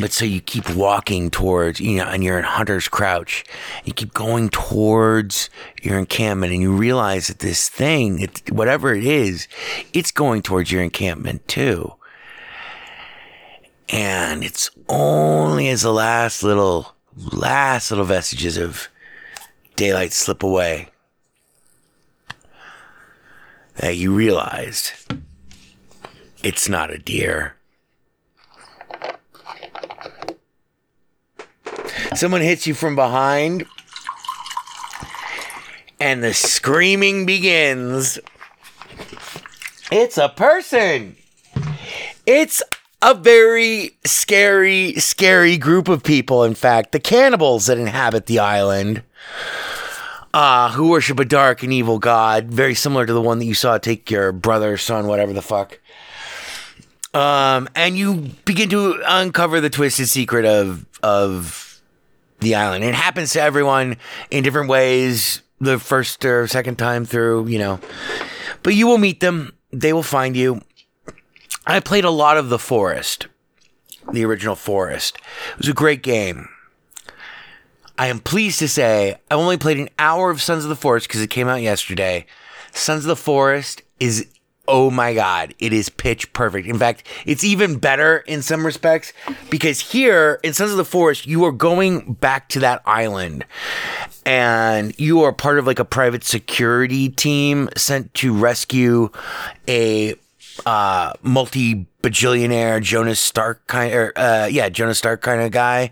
But 0.00 0.12
so 0.12 0.24
you 0.24 0.40
keep 0.40 0.70
walking 0.70 1.30
towards, 1.30 1.78
you 1.80 1.98
know, 1.98 2.04
and 2.04 2.24
you're 2.24 2.38
in 2.38 2.44
hunter's 2.44 2.88
crouch. 2.88 3.44
You 3.84 3.92
keep 3.92 4.14
going 4.14 4.48
towards 4.48 5.50
your 5.82 5.98
encampment, 5.98 6.52
and 6.52 6.62
you 6.62 6.72
realize 6.72 7.26
that 7.26 7.40
this 7.40 7.68
thing, 7.68 8.20
it, 8.20 8.50
whatever 8.50 8.94
it 8.94 9.04
is, 9.04 9.46
it's 9.92 10.10
going 10.10 10.42
towards 10.42 10.72
your 10.72 10.82
encampment 10.82 11.46
too. 11.46 11.94
And 13.90 14.42
it's 14.42 14.70
only 14.88 15.68
as 15.68 15.82
the 15.82 15.92
last 15.92 16.42
little, 16.42 16.94
last 17.16 17.90
little 17.90 18.06
vestiges 18.06 18.56
of 18.56 18.88
daylight 19.76 20.12
slip 20.12 20.42
away 20.42 20.88
that 23.76 23.96
you 23.96 24.14
realized 24.14 24.92
it's 26.42 26.68
not 26.68 26.90
a 26.90 26.98
deer. 26.98 27.56
Someone 32.14 32.40
hits 32.40 32.66
you 32.66 32.74
from 32.74 32.96
behind, 32.96 33.66
and 36.00 36.22
the 36.22 36.34
screaming 36.34 37.24
begins. 37.24 38.18
It's 39.92 40.18
a 40.18 40.28
person. 40.28 41.16
It's 42.26 42.62
a 43.02 43.14
very 43.14 43.96
scary, 44.04 44.94
scary 44.94 45.56
group 45.56 45.88
of 45.88 46.02
people, 46.02 46.44
in 46.44 46.54
fact, 46.54 46.92
the 46.92 47.00
cannibals 47.00 47.66
that 47.66 47.78
inhabit 47.78 48.26
the 48.26 48.38
island. 48.38 49.02
Uh, 50.32 50.70
who 50.70 50.90
worship 50.90 51.18
a 51.18 51.24
dark 51.24 51.64
and 51.64 51.72
evil 51.72 51.98
god, 51.98 52.46
very 52.46 52.74
similar 52.74 53.04
to 53.04 53.12
the 53.12 53.20
one 53.20 53.40
that 53.40 53.46
you 53.46 53.54
saw 53.54 53.78
take 53.78 54.08
your 54.12 54.30
brother, 54.30 54.76
son, 54.76 55.08
whatever 55.08 55.32
the 55.32 55.42
fuck. 55.42 55.80
Um, 57.12 57.68
and 57.74 57.98
you 57.98 58.30
begin 58.44 58.70
to 58.70 59.02
uncover 59.04 59.60
the 59.60 59.70
twisted 59.70 60.08
secret 60.08 60.44
of 60.44 60.86
of 61.02 61.69
the 62.40 62.54
island. 62.54 62.84
It 62.84 62.94
happens 62.94 63.32
to 63.32 63.42
everyone 63.42 63.96
in 64.30 64.42
different 64.42 64.68
ways. 64.68 65.42
The 65.62 65.78
first 65.78 66.24
or 66.24 66.46
second 66.46 66.76
time 66.76 67.04
through, 67.04 67.48
you 67.48 67.58
know, 67.58 67.80
but 68.62 68.74
you 68.74 68.86
will 68.86 68.96
meet 68.96 69.20
them. 69.20 69.52
They 69.70 69.92
will 69.92 70.02
find 70.02 70.34
you. 70.34 70.62
I 71.66 71.80
played 71.80 72.04
a 72.04 72.10
lot 72.10 72.38
of 72.38 72.48
the 72.48 72.58
Forest, 72.58 73.26
the 74.10 74.24
original 74.24 74.54
Forest. 74.56 75.18
It 75.52 75.58
was 75.58 75.68
a 75.68 75.74
great 75.74 76.02
game. 76.02 76.48
I 77.98 78.06
am 78.06 78.20
pleased 78.20 78.58
to 78.60 78.68
say 78.68 79.18
I 79.30 79.34
only 79.34 79.58
played 79.58 79.78
an 79.78 79.90
hour 79.98 80.30
of 80.30 80.40
Sons 80.40 80.64
of 80.64 80.70
the 80.70 80.76
Forest 80.76 81.06
because 81.06 81.20
it 81.20 81.28
came 81.28 81.48
out 81.48 81.60
yesterday. 81.60 82.24
Sons 82.72 83.04
of 83.04 83.08
the 83.08 83.16
Forest 83.16 83.82
is 83.98 84.26
oh 84.70 84.90
my 84.90 85.12
god, 85.12 85.54
it 85.58 85.72
is 85.72 85.88
pitch 85.88 86.32
perfect. 86.32 86.68
In 86.68 86.78
fact, 86.78 87.04
it's 87.26 87.42
even 87.42 87.78
better 87.78 88.18
in 88.18 88.40
some 88.40 88.64
respects 88.64 89.12
because 89.50 89.80
here 89.80 90.38
in 90.44 90.54
Sons 90.54 90.70
of 90.70 90.76
the 90.76 90.84
Forest, 90.84 91.26
you 91.26 91.44
are 91.44 91.52
going 91.52 92.14
back 92.14 92.48
to 92.50 92.60
that 92.60 92.80
island 92.86 93.44
and 94.24 94.98
you 94.98 95.22
are 95.22 95.32
part 95.32 95.58
of 95.58 95.66
like 95.66 95.80
a 95.80 95.84
private 95.84 96.22
security 96.22 97.08
team 97.08 97.68
sent 97.76 98.14
to 98.14 98.32
rescue 98.32 99.10
a 99.68 100.14
uh, 100.66 101.14
multi 101.22 101.86
bajillionaire 102.02 102.80
Jonas 102.80 103.20
Stark 103.20 103.66
kind, 103.66 103.92
or 103.92 104.12
uh, 104.16 104.46
yeah, 104.46 104.68
Jonas 104.68 104.98
Stark 104.98 105.20
kind 105.20 105.42
of 105.42 105.50
guy, 105.50 105.90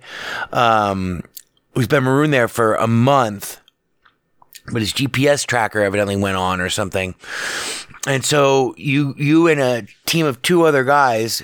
um, 0.52 1.22
who's 1.74 1.88
been 1.88 2.04
marooned 2.04 2.32
there 2.32 2.48
for 2.48 2.74
a 2.76 2.86
month, 2.86 3.60
but 4.72 4.82
his 4.82 4.92
GPS 4.92 5.46
tracker 5.46 5.82
evidently 5.82 6.16
went 6.16 6.36
on 6.36 6.60
or 6.60 6.68
something, 6.68 7.14
and 8.06 8.24
so 8.24 8.74
you 8.76 9.14
you 9.16 9.48
and 9.48 9.60
a 9.60 9.86
team 10.06 10.26
of 10.26 10.42
two 10.42 10.64
other 10.64 10.84
guys. 10.84 11.42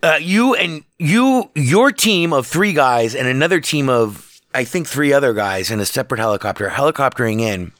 Uh, 0.00 0.16
you 0.20 0.54
and 0.54 0.84
you, 0.98 1.50
your 1.54 1.90
team 1.90 2.32
of 2.32 2.46
three 2.46 2.72
guys 2.72 3.14
and 3.14 3.26
another 3.26 3.60
team 3.60 3.88
of, 3.88 4.40
I 4.54 4.64
think, 4.64 4.86
three 4.86 5.12
other 5.12 5.32
guys 5.32 5.70
in 5.70 5.80
a 5.80 5.86
separate 5.86 6.20
helicopter, 6.20 6.68
helicoptering 6.68 7.40
in. 7.40 7.72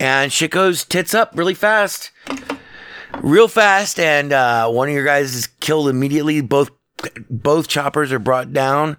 And 0.00 0.32
shit 0.32 0.50
goes 0.50 0.84
tits 0.84 1.14
up 1.14 1.32
really 1.34 1.54
fast. 1.54 2.10
Real 3.20 3.48
fast. 3.48 3.98
And 3.98 4.32
uh, 4.32 4.68
one 4.70 4.88
of 4.88 4.94
your 4.94 5.04
guys 5.04 5.34
is 5.34 5.46
killed 5.46 5.88
immediately. 5.88 6.40
Both 6.40 6.70
both 7.28 7.66
choppers 7.66 8.12
are 8.12 8.20
brought 8.20 8.52
down 8.52 8.96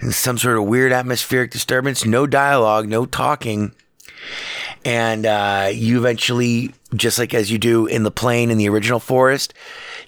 in 0.00 0.10
some 0.10 0.38
sort 0.38 0.56
of 0.56 0.64
weird 0.64 0.90
atmospheric 0.90 1.50
disturbance. 1.50 2.04
No 2.04 2.26
dialogue, 2.26 2.88
no 2.88 3.04
talking. 3.04 3.74
And 4.84 5.26
uh, 5.26 5.70
you 5.72 5.98
eventually, 5.98 6.74
just 6.94 7.18
like 7.18 7.34
as 7.34 7.50
you 7.50 7.58
do 7.58 7.86
in 7.86 8.02
the 8.02 8.10
plane 8.10 8.50
in 8.50 8.58
the 8.58 8.68
original 8.68 8.98
forest, 8.98 9.54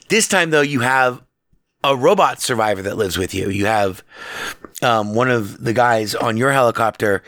this 0.08 0.28
time 0.28 0.50
though, 0.50 0.60
you 0.60 0.80
have 0.80 1.22
a 1.84 1.96
robot 1.96 2.40
survivor 2.40 2.82
that 2.82 2.96
lives 2.96 3.18
with 3.18 3.34
you. 3.34 3.50
You 3.50 3.66
have 3.66 4.02
um, 4.82 5.14
one 5.14 5.30
of 5.30 5.62
the 5.62 5.72
guys 5.72 6.14
on 6.14 6.36
your 6.36 6.50
helicopter 6.50 7.22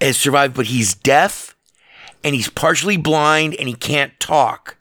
has 0.00 0.16
survived, 0.16 0.54
but 0.54 0.66
he's 0.66 0.94
deaf 0.94 1.56
and 2.22 2.34
he's 2.34 2.50
partially 2.50 2.96
blind 2.96 3.54
and 3.54 3.68
he 3.68 3.74
can't 3.74 4.18
talk. 4.20 4.76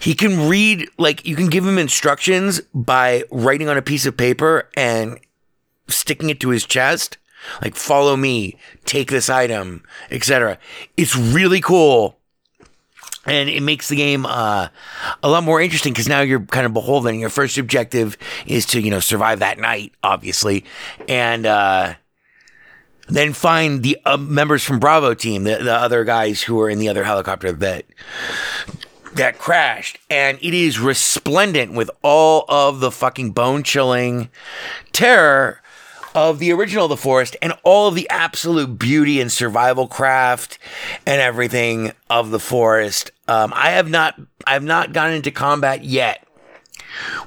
He 0.00 0.14
can 0.14 0.48
read, 0.48 0.88
like, 0.98 1.24
you 1.24 1.36
can 1.36 1.48
give 1.48 1.66
him 1.66 1.78
instructions 1.78 2.60
by 2.74 3.24
writing 3.30 3.68
on 3.68 3.78
a 3.78 3.82
piece 3.82 4.04
of 4.04 4.16
paper 4.16 4.68
and 4.76 5.18
sticking 5.88 6.28
it 6.28 6.40
to 6.40 6.48
his 6.50 6.66
chest, 6.66 7.18
like, 7.62 7.76
follow 7.76 8.16
me, 8.16 8.56
take 8.84 9.10
this 9.10 9.28
item, 9.28 9.82
etc. 10.10 10.58
It's 10.96 11.16
really 11.16 11.60
cool 11.60 12.18
and 13.26 13.48
it 13.48 13.62
makes 13.62 13.88
the 13.88 13.96
game 13.96 14.26
uh, 14.26 14.68
a 15.22 15.28
lot 15.28 15.44
more 15.44 15.60
interesting 15.60 15.92
because 15.92 16.08
now 16.08 16.20
you're 16.20 16.40
kind 16.40 16.66
of 16.66 16.72
beholden. 16.72 17.18
Your 17.18 17.30
first 17.30 17.56
objective 17.58 18.16
is 18.46 18.66
to 18.66 18.80
you 18.80 18.90
know 18.90 19.00
survive 19.00 19.38
that 19.38 19.58
night, 19.58 19.92
obviously, 20.02 20.64
and 21.08 21.46
uh, 21.46 21.94
then 23.08 23.32
find 23.32 23.82
the 23.82 23.98
uh, 24.04 24.16
members 24.16 24.62
from 24.62 24.78
Bravo 24.78 25.14
team, 25.14 25.44
the, 25.44 25.56
the 25.56 25.74
other 25.74 26.04
guys 26.04 26.42
who 26.42 26.60
are 26.60 26.70
in 26.70 26.78
the 26.78 26.88
other 26.88 27.04
helicopter 27.04 27.52
that 27.52 27.86
that 29.14 29.38
crashed, 29.38 29.98
and 30.10 30.38
it 30.42 30.54
is 30.54 30.78
resplendent 30.78 31.72
with 31.72 31.90
all 32.02 32.44
of 32.48 32.80
the 32.80 32.90
fucking 32.90 33.30
bone 33.30 33.62
chilling 33.62 34.28
terror 34.92 35.60
of 36.14 36.38
the 36.38 36.52
original 36.52 36.88
The 36.88 36.96
Forest 36.96 37.36
and 37.42 37.52
all 37.64 37.88
of 37.88 37.94
the 37.94 38.08
absolute 38.08 38.78
beauty 38.78 39.20
and 39.20 39.30
survival 39.30 39.88
craft 39.88 40.58
and 41.06 41.20
everything 41.20 41.92
of 42.08 42.30
The 42.30 42.38
Forest. 42.38 43.10
Um, 43.26 43.52
I 43.54 43.70
have 43.70 43.90
not, 43.90 44.20
I 44.46 44.52
have 44.52 44.62
not 44.64 44.92
gotten 44.92 45.14
into 45.14 45.30
combat 45.30 45.84
yet 45.84 46.26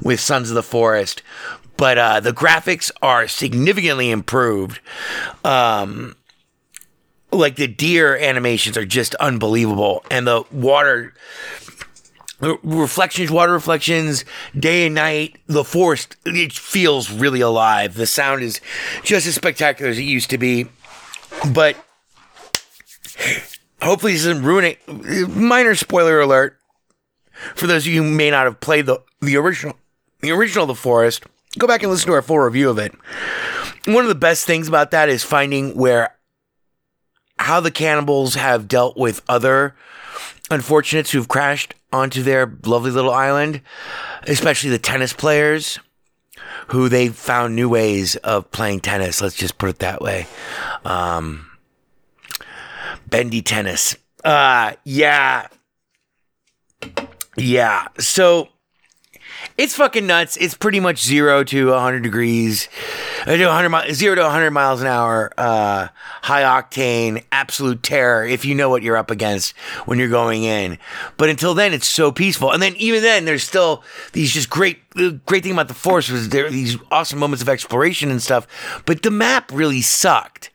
with 0.01 0.19
Sons 0.19 0.49
of 0.49 0.55
the 0.55 0.63
Forest, 0.63 1.21
but 1.75 1.97
uh, 1.97 2.19
the 2.19 2.31
graphics 2.31 2.91
are 3.01 3.27
significantly 3.27 4.09
improved. 4.09 4.79
Um, 5.43 6.15
like 7.31 7.57
the 7.57 7.67
deer 7.67 8.15
animations 8.17 8.77
are 8.77 8.85
just 8.85 9.13
unbelievable, 9.15 10.05
and 10.09 10.25
the 10.25 10.43
water 10.49 11.13
reflections, 12.39 13.31
water 13.31 13.53
reflections, 13.53 14.25
day 14.57 14.85
and 14.85 14.95
night. 14.95 15.37
The 15.47 15.63
forest, 15.63 16.15
it 16.25 16.53
feels 16.53 17.11
really 17.11 17.41
alive. 17.41 17.95
The 17.95 18.05
sound 18.05 18.43
is 18.43 18.61
just 19.03 19.27
as 19.27 19.35
spectacular 19.35 19.91
as 19.91 19.97
it 19.97 20.03
used 20.03 20.29
to 20.29 20.37
be. 20.37 20.67
But 21.53 21.75
hopefully, 23.81 24.13
this 24.13 24.25
isn't 24.25 24.43
ruining. 24.43 24.77
Minor 24.87 25.75
spoiler 25.75 26.21
alert 26.21 26.57
for 27.55 27.67
those 27.67 27.85
of 27.85 27.93
you 27.93 28.03
who 28.03 28.09
may 28.09 28.29
not 28.31 28.45
have 28.45 28.59
played 28.59 28.85
the 28.85 29.01
the 29.21 29.37
original, 29.37 29.75
the 30.21 30.31
original 30.31 30.65
The 30.65 30.75
Forest. 30.75 31.23
Go 31.57 31.65
back 31.67 31.81
and 31.81 31.91
listen 31.91 32.07
to 32.07 32.13
our 32.13 32.21
full 32.21 32.39
review 32.39 32.69
of 32.69 32.77
it. 32.77 32.93
One 33.85 34.03
of 34.03 34.09
the 34.09 34.15
best 34.15 34.45
things 34.45 34.67
about 34.67 34.91
that 34.91 35.09
is 35.09 35.23
finding 35.23 35.75
where 35.75 36.15
how 37.39 37.59
the 37.59 37.71
cannibals 37.71 38.35
have 38.35 38.67
dealt 38.67 38.97
with 38.97 39.21
other 39.27 39.75
unfortunates 40.49 41.11
who've 41.11 41.27
crashed 41.27 41.73
onto 41.91 42.23
their 42.23 42.57
lovely 42.65 42.91
little 42.91 43.11
island, 43.11 43.61
especially 44.27 44.69
the 44.69 44.79
tennis 44.79 45.13
players 45.13 45.79
who 46.67 46.89
they 46.89 47.09
found 47.09 47.55
new 47.55 47.69
ways 47.69 48.15
of 48.17 48.51
playing 48.51 48.81
tennis. 48.81 49.21
Let's 49.21 49.35
just 49.35 49.57
put 49.57 49.69
it 49.69 49.79
that 49.79 50.01
way. 50.01 50.27
Um, 50.83 51.49
bendy 53.07 53.41
tennis. 53.41 53.95
Uh, 54.23 54.73
yeah. 54.83 55.47
Yeah. 57.37 57.87
So 57.99 58.49
it's 59.57 59.75
fucking 59.75 60.05
nuts. 60.05 60.37
It's 60.37 60.53
pretty 60.53 60.79
much 60.79 61.03
zero 61.03 61.43
to 61.45 61.69
100 61.71 62.03
degrees, 62.03 62.69
uh, 63.21 63.35
to 63.35 63.45
100 63.47 63.69
mi- 63.69 63.93
zero 63.93 64.13
to 64.15 64.21
100 64.21 64.51
miles 64.51 64.81
an 64.81 64.87
hour, 64.87 65.33
uh, 65.37 65.87
high 66.21 66.43
octane, 66.43 67.23
absolute 67.31 67.81
terror. 67.81 68.23
If 68.23 68.45
you 68.45 68.53
know 68.53 68.69
what 68.69 68.83
you're 68.83 68.97
up 68.97 69.09
against 69.09 69.57
when 69.85 69.97
you're 69.97 70.09
going 70.09 70.43
in, 70.43 70.77
but 71.17 71.29
until 71.29 71.55
then, 71.55 71.73
it's 71.73 71.87
so 71.87 72.11
peaceful. 72.11 72.51
And 72.51 72.61
then 72.61 72.75
even 72.75 73.01
then, 73.01 73.25
there's 73.25 73.43
still 73.43 73.83
these 74.13 74.31
just 74.31 74.49
great, 74.49 74.77
the 74.91 75.19
great 75.25 75.41
thing 75.41 75.53
about 75.53 75.69
the 75.69 75.73
forest 75.73 76.11
was 76.11 76.29
there 76.29 76.49
these 76.51 76.77
awesome 76.91 77.17
moments 77.17 77.41
of 77.41 77.49
exploration 77.49 78.11
and 78.11 78.21
stuff. 78.21 78.47
But 78.85 79.01
the 79.01 79.11
map 79.11 79.51
really 79.51 79.81
sucked. 79.81 80.51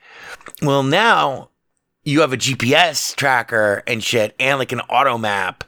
Well, 0.62 0.84
now 0.84 1.50
you 2.04 2.20
have 2.20 2.32
a 2.32 2.36
GPS 2.36 3.14
tracker 3.16 3.82
and 3.86 4.02
shit, 4.02 4.34
and 4.38 4.58
like 4.58 4.72
an 4.72 4.80
auto 4.80 5.18
map, 5.18 5.64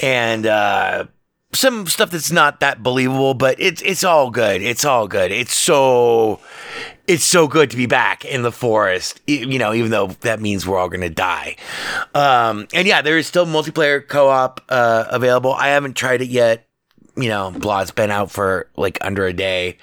and 0.00 0.44
uh, 0.44 1.04
some 1.52 1.86
stuff 1.86 2.10
that's 2.10 2.30
not 2.30 2.60
that 2.60 2.82
believable, 2.82 3.34
but 3.34 3.58
it's 3.58 3.80
it's 3.82 4.04
all 4.04 4.30
good. 4.30 4.60
It's 4.60 4.84
all 4.84 5.08
good. 5.08 5.32
It's 5.32 5.54
so 5.54 6.40
it's 7.06 7.24
so 7.24 7.48
good 7.48 7.70
to 7.70 7.76
be 7.76 7.86
back 7.86 8.24
in 8.24 8.42
the 8.42 8.52
forest. 8.52 9.20
You 9.26 9.58
know, 9.58 9.72
even 9.72 9.90
though 9.90 10.08
that 10.20 10.40
means 10.40 10.66
we're 10.66 10.78
all 10.78 10.88
gonna 10.88 11.08
die. 11.08 11.56
Um, 12.14 12.68
and 12.74 12.86
yeah, 12.86 13.00
there 13.02 13.16
is 13.16 13.26
still 13.26 13.46
multiplayer 13.46 14.06
co-op 14.06 14.60
uh, 14.68 15.06
available. 15.08 15.54
I 15.54 15.68
haven't 15.68 15.96
tried 15.96 16.20
it 16.20 16.28
yet. 16.28 16.66
You 17.16 17.28
know, 17.28 17.50
blah's 17.50 17.90
been 17.90 18.10
out 18.10 18.30
for 18.30 18.68
like 18.76 18.98
under 19.00 19.26
a 19.26 19.32
day. 19.32 19.78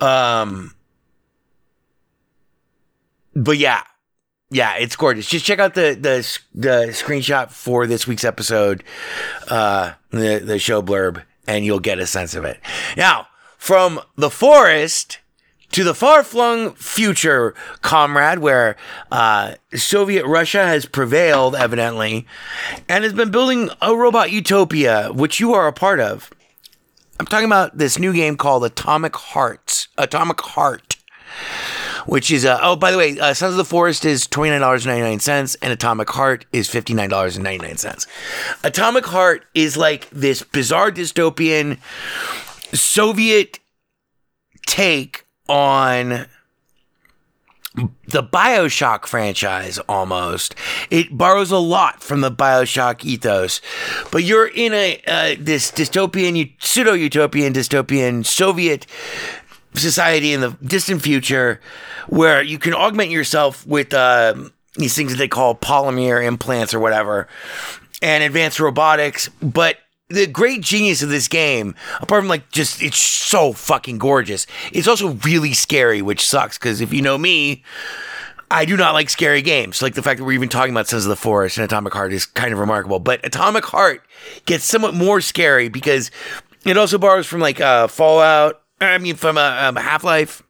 Um, 0.00 0.74
but 3.34 3.58
yeah, 3.58 3.82
yeah, 4.50 4.76
it's 4.76 4.96
gorgeous. 4.96 5.26
Just 5.26 5.44
check 5.44 5.58
out 5.58 5.74
the 5.74 5.96
the 6.00 6.38
the 6.54 6.86
screenshot 6.90 7.50
for 7.50 7.86
this 7.86 8.06
week's 8.06 8.24
episode, 8.24 8.84
uh, 9.48 9.92
the 10.10 10.40
the 10.44 10.58
show 10.58 10.82
blurb, 10.82 11.22
and 11.46 11.64
you'll 11.64 11.80
get 11.80 11.98
a 11.98 12.06
sense 12.06 12.34
of 12.34 12.44
it. 12.44 12.60
Now, 12.96 13.26
from 13.58 14.00
the 14.16 14.30
forest 14.30 15.18
to 15.72 15.82
the 15.82 15.94
far 15.94 16.22
flung 16.22 16.74
future, 16.74 17.54
comrade, 17.82 18.38
where 18.38 18.76
uh, 19.10 19.54
Soviet 19.74 20.24
Russia 20.24 20.64
has 20.64 20.86
prevailed, 20.86 21.56
evidently, 21.56 22.26
and 22.88 23.02
has 23.02 23.12
been 23.12 23.32
building 23.32 23.68
a 23.82 23.96
robot 23.96 24.30
utopia, 24.30 25.10
which 25.12 25.40
you 25.40 25.54
are 25.54 25.66
a 25.66 25.72
part 25.72 25.98
of. 25.98 26.30
I'm 27.18 27.26
talking 27.26 27.46
about 27.46 27.78
this 27.78 27.98
new 27.98 28.12
game 28.12 28.36
called 28.36 28.64
Atomic 28.64 29.16
Hearts. 29.16 29.88
Atomic 29.98 30.40
Heart 30.40 30.96
which 32.06 32.30
is 32.30 32.44
uh, 32.44 32.58
oh 32.62 32.76
by 32.76 32.90
the 32.90 32.98
way 32.98 33.18
uh, 33.18 33.34
sons 33.34 33.52
of 33.52 33.56
the 33.56 33.64
forest 33.64 34.04
is 34.04 34.26
$29.99 34.26 35.56
and 35.62 35.72
atomic 35.72 36.10
heart 36.10 36.46
is 36.52 36.68
$59.99 36.68 38.06
atomic 38.64 39.06
heart 39.06 39.44
is 39.54 39.76
like 39.76 40.08
this 40.10 40.42
bizarre 40.42 40.90
dystopian 40.90 41.78
soviet 42.72 43.60
take 44.66 45.26
on 45.48 46.26
the 48.08 48.22
Bioshock 48.22 49.06
franchise 49.06 49.78
almost. 49.80 50.54
It 50.90 51.16
borrows 51.16 51.50
a 51.50 51.58
lot 51.58 52.02
from 52.02 52.22
the 52.22 52.30
Bioshock 52.30 53.04
ethos, 53.04 53.60
but 54.10 54.24
you're 54.24 54.46
in 54.46 54.72
a 54.72 55.00
uh, 55.06 55.36
this 55.38 55.70
dystopian, 55.70 56.52
pseudo 56.58 56.94
utopian, 56.94 57.52
dystopian 57.52 58.24
Soviet 58.24 58.86
society 59.78 60.32
in 60.32 60.40
the 60.40 60.56
distant 60.62 61.02
future 61.02 61.60
where 62.08 62.42
you 62.42 62.58
can 62.58 62.74
augment 62.74 63.10
yourself 63.10 63.66
with 63.66 63.92
uh, 63.94 64.34
these 64.74 64.94
things 64.94 65.12
that 65.12 65.18
they 65.18 65.28
call 65.28 65.54
polymer 65.54 66.24
implants 66.24 66.74
or 66.74 66.80
whatever 66.80 67.28
and 68.02 68.22
advanced 68.22 68.60
robotics. 68.60 69.28
But 69.40 69.78
the 70.08 70.26
great 70.26 70.60
genius 70.60 71.02
of 71.02 71.08
this 71.08 71.28
game, 71.28 71.74
apart 72.00 72.22
from 72.22 72.28
like 72.28 72.50
just 72.50 72.82
it's 72.82 72.98
so 72.98 73.52
fucking 73.52 73.98
gorgeous, 73.98 74.46
it's 74.72 74.88
also 74.88 75.14
really 75.24 75.52
scary, 75.52 76.02
which 76.02 76.26
sucks 76.26 76.58
because 76.58 76.80
if 76.80 76.92
you 76.92 77.02
know 77.02 77.18
me, 77.18 77.64
I 78.50 78.64
do 78.64 78.76
not 78.76 78.94
like 78.94 79.10
scary 79.10 79.42
games. 79.42 79.82
Like 79.82 79.94
the 79.94 80.02
fact 80.02 80.18
that 80.18 80.24
we're 80.24 80.32
even 80.32 80.48
talking 80.48 80.72
about 80.72 80.86
Sons 80.86 81.04
of 81.04 81.08
the 81.08 81.16
Forest 81.16 81.58
and 81.58 81.64
Atomic 81.64 81.92
Heart 81.92 82.12
is 82.12 82.26
kind 82.26 82.52
of 82.52 82.60
remarkable. 82.60 83.00
But 83.00 83.24
Atomic 83.24 83.64
Heart 83.64 84.02
gets 84.44 84.64
somewhat 84.64 84.94
more 84.94 85.20
scary 85.20 85.68
because 85.68 86.10
it 86.64 86.76
also 86.76 86.98
borrows 86.98 87.26
from 87.26 87.40
like 87.40 87.60
uh, 87.60 87.88
Fallout. 87.88 88.62
I 88.80 88.98
mean, 88.98 89.16
from 89.16 89.38
uh, 89.38 89.68
um, 89.68 89.76
Half 89.76 90.04
Life. 90.04 90.42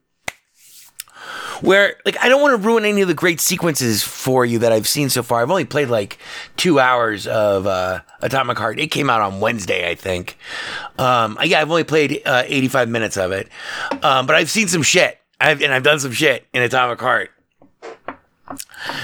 Where 1.63 1.97
like 2.05 2.23
I 2.23 2.29
don't 2.29 2.43
want 2.43 2.61
to 2.61 2.67
ruin 2.67 2.85
any 2.85 3.01
of 3.01 3.09
the 3.09 3.15
great 3.15 3.41
sequences 3.41 4.03
for 4.03 4.45
you 4.45 4.59
that 4.59 4.73
I've 4.73 4.87
seen 4.87 5.09
so 5.09 5.23
far. 5.23 5.41
I've 5.41 5.51
only 5.51 5.65
played 5.65 5.89
like 5.89 6.19
two 6.59 6.79
hours 6.79 7.27
of 7.27 7.67
uh, 7.67 8.01
Atomic 8.21 8.59
Heart. 8.59 8.79
It 8.79 8.89
came 8.89 9.09
out 9.09 9.23
on 9.23 9.41
Wednesday, 9.41 9.89
I 9.89 9.95
think. 9.95 10.37
Um, 10.99 11.39
yeah, 11.43 11.63
I've 11.63 11.71
only 11.71 11.85
played 11.85 12.21
uh, 12.27 12.43
85 12.45 12.91
minutes 12.91 13.17
of 13.17 13.33
it, 13.33 13.49
um, 14.03 14.27
but 14.27 14.37
I've 14.37 14.51
seen 14.51 14.69
some 14.69 14.83
shit. 14.83 15.19
I've, 15.41 15.63
and 15.63 15.73
I've 15.73 15.83
done 15.83 15.99
some 15.99 16.13
shit 16.13 16.47
in 16.53 16.63
Atomic 16.63 17.01
Heart. 17.01 17.31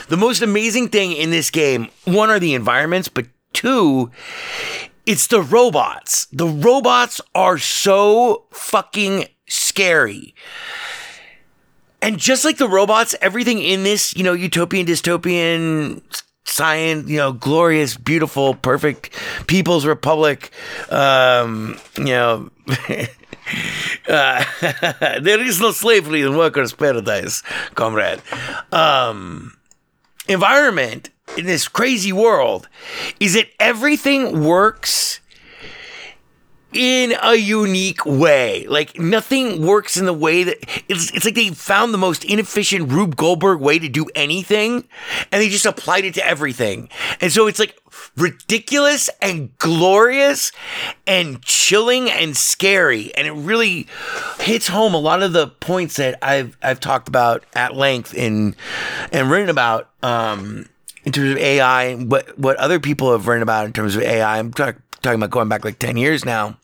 The 0.08 0.16
most 0.16 0.42
amazing 0.42 0.88
thing 0.88 1.12
in 1.12 1.30
this 1.30 1.50
game, 1.50 1.88
one 2.04 2.28
are 2.28 2.38
the 2.38 2.54
environments, 2.54 3.08
but 3.08 3.26
two, 3.52 4.10
it's 5.06 5.26
the 5.26 5.42
robots. 5.42 6.26
The 6.26 6.46
robots 6.46 7.20
are 7.34 7.58
so 7.58 8.44
fucking 8.50 9.26
scary. 9.48 10.34
And 12.00 12.18
just 12.18 12.44
like 12.44 12.58
the 12.58 12.68
robots, 12.68 13.14
everything 13.20 13.60
in 13.60 13.84
this, 13.84 14.16
you 14.16 14.24
know, 14.24 14.32
utopian, 14.32 14.86
dystopian, 14.86 16.02
science, 16.44 17.08
you 17.08 17.16
know, 17.16 17.32
glorious, 17.32 17.96
beautiful, 17.96 18.54
perfect 18.54 19.10
people's 19.46 19.86
republic, 19.86 20.50
um, 20.90 21.78
you 21.96 22.04
know, 22.04 22.50
uh, 24.08 24.44
there 25.20 25.40
is 25.40 25.60
no 25.60 25.70
slavery 25.70 26.22
in 26.22 26.36
workers' 26.36 26.72
paradise, 26.72 27.42
comrade. 27.74 28.20
Um, 28.72 29.56
environment 30.28 31.10
in 31.36 31.46
this 31.46 31.68
crazy 31.68 32.12
world 32.12 32.68
is 33.20 33.34
that 33.34 33.48
everything 33.58 34.44
works 34.44 35.20
in 36.72 37.14
a 37.22 37.34
unique 37.34 38.04
way. 38.06 38.66
Like 38.66 38.98
nothing 38.98 39.64
works 39.64 39.96
in 39.96 40.06
the 40.06 40.12
way 40.12 40.44
that 40.44 40.58
it's 40.88 41.12
it's 41.12 41.24
like 41.24 41.34
they 41.34 41.50
found 41.50 41.92
the 41.92 41.98
most 41.98 42.24
inefficient 42.24 42.90
Rube 42.90 43.16
Goldberg 43.16 43.60
way 43.60 43.78
to 43.78 43.88
do 43.88 44.06
anything 44.14 44.88
and 45.30 45.42
they 45.42 45.48
just 45.48 45.66
applied 45.66 46.04
it 46.04 46.14
to 46.14 46.26
everything. 46.26 46.88
And 47.20 47.30
so 47.30 47.46
it's 47.46 47.58
like 47.58 47.78
ridiculous 48.16 49.10
and 49.20 49.56
glorious 49.58 50.50
and 51.06 51.42
chilling 51.42 52.10
and 52.10 52.36
scary 52.36 53.14
and 53.14 53.26
it 53.26 53.32
really 53.32 53.86
hits 54.40 54.68
home 54.68 54.94
a 54.94 54.98
lot 54.98 55.22
of 55.22 55.32
the 55.32 55.48
points 55.48 55.96
that 55.96 56.18
I've 56.22 56.56
I've 56.62 56.80
talked 56.80 57.08
about 57.08 57.44
at 57.54 57.76
length 57.76 58.14
in 58.14 58.56
and 59.12 59.30
written 59.30 59.50
about 59.50 59.90
um 60.02 60.66
in 61.04 61.12
terms 61.12 61.32
of 61.32 61.36
AI, 61.38 61.94
what 61.94 62.38
what 62.38 62.56
other 62.56 62.80
people 62.80 63.12
have 63.12 63.26
written 63.26 63.42
about 63.42 63.66
in 63.66 63.72
terms 63.72 63.96
of 63.96 64.02
AI. 64.02 64.38
I'm 64.38 64.52
talk, 64.52 64.76
talking 65.02 65.18
about 65.18 65.30
going 65.30 65.48
back 65.48 65.64
like 65.64 65.78
10 65.78 65.96
years 65.96 66.24
now 66.24 66.56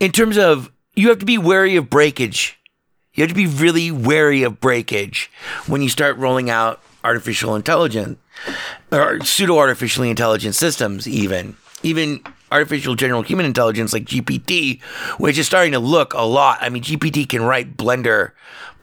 in 0.00 0.12
terms 0.12 0.38
of 0.38 0.72
you 0.96 1.08
have 1.08 1.18
to 1.18 1.26
be 1.26 1.38
wary 1.38 1.76
of 1.76 1.90
breakage. 1.90 2.58
You 3.14 3.22
have 3.22 3.28
to 3.28 3.34
be 3.34 3.46
really 3.46 3.90
wary 3.90 4.42
of 4.42 4.60
breakage 4.60 5.30
when 5.66 5.82
you 5.82 5.88
start 5.88 6.16
rolling 6.16 6.48
out 6.48 6.80
artificial 7.04 7.54
intelligence 7.54 8.18
or 8.90 9.20
pseudo 9.20 9.58
artificially 9.58 10.10
intelligent 10.10 10.54
systems, 10.54 11.06
even. 11.08 11.56
Even 11.82 12.20
artificial 12.50 12.94
general 12.94 13.22
human 13.22 13.46
intelligence 13.46 13.92
like 13.92 14.04
GPT, 14.04 14.82
which 15.18 15.38
is 15.38 15.46
starting 15.46 15.72
to 15.72 15.78
look 15.78 16.14
a 16.14 16.22
lot. 16.22 16.58
I 16.60 16.68
mean, 16.68 16.82
GPT 16.82 17.28
can 17.28 17.42
write 17.42 17.76
Blender 17.76 18.32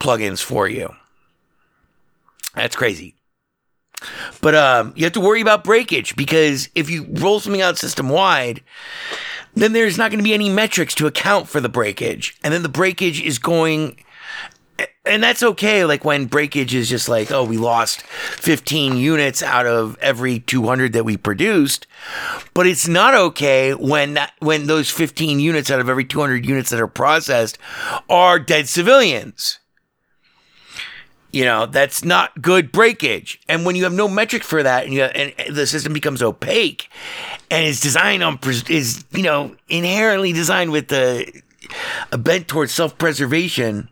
plugins 0.00 0.42
for 0.42 0.68
you. 0.68 0.94
That's 2.54 2.76
crazy. 2.76 3.14
But 4.40 4.54
um, 4.54 4.92
you 4.96 5.04
have 5.04 5.12
to 5.14 5.20
worry 5.20 5.40
about 5.40 5.64
breakage 5.64 6.16
because 6.16 6.68
if 6.74 6.90
you 6.90 7.06
roll 7.10 7.40
something 7.40 7.62
out 7.62 7.78
system 7.78 8.08
wide, 8.08 8.62
then 9.54 9.72
there's 9.72 9.98
not 9.98 10.10
going 10.10 10.18
to 10.18 10.24
be 10.24 10.34
any 10.34 10.48
metrics 10.48 10.94
to 10.96 11.06
account 11.06 11.48
for 11.48 11.60
the 11.60 11.68
breakage. 11.68 12.36
And 12.44 12.52
then 12.54 12.62
the 12.62 12.68
breakage 12.68 13.20
is 13.20 13.38
going 13.38 13.98
and 15.04 15.22
that's 15.22 15.42
okay 15.42 15.84
like 15.84 16.04
when 16.04 16.26
breakage 16.26 16.74
is 16.74 16.88
just 16.88 17.08
like 17.08 17.32
oh 17.32 17.42
we 17.42 17.56
lost 17.56 18.02
15 18.02 18.96
units 18.96 19.42
out 19.42 19.66
of 19.66 19.96
every 20.00 20.38
200 20.38 20.92
that 20.92 21.04
we 21.04 21.16
produced 21.16 21.86
but 22.54 22.66
it's 22.66 22.86
not 22.86 23.14
okay 23.14 23.74
when 23.74 24.14
that 24.14 24.32
when 24.38 24.66
those 24.66 24.90
15 24.90 25.40
units 25.40 25.70
out 25.70 25.80
of 25.80 25.88
every 25.88 26.04
200 26.04 26.46
units 26.46 26.70
that 26.70 26.80
are 26.80 26.86
processed 26.86 27.58
are 28.08 28.38
dead 28.38 28.68
civilians 28.68 29.58
you 31.32 31.44
know 31.44 31.66
that's 31.66 32.04
not 32.04 32.40
good 32.40 32.72
breakage 32.72 33.40
and 33.48 33.64
when 33.64 33.76
you 33.76 33.84
have 33.84 33.92
no 33.92 34.08
metric 34.08 34.42
for 34.42 34.62
that 34.62 34.84
and 34.84 34.94
you 34.94 35.02
have, 35.02 35.12
and 35.14 35.32
the 35.54 35.66
system 35.66 35.92
becomes 35.92 36.22
opaque 36.22 36.90
and 37.50 37.66
is 37.66 37.80
designed 37.80 38.22
on 38.22 38.38
is 38.68 39.04
you 39.12 39.22
know 39.22 39.54
inherently 39.68 40.32
designed 40.32 40.70
with 40.70 40.88
the 40.88 41.42
a 42.12 42.18
bent 42.18 42.48
towards 42.48 42.72
self-preservation 42.72 43.88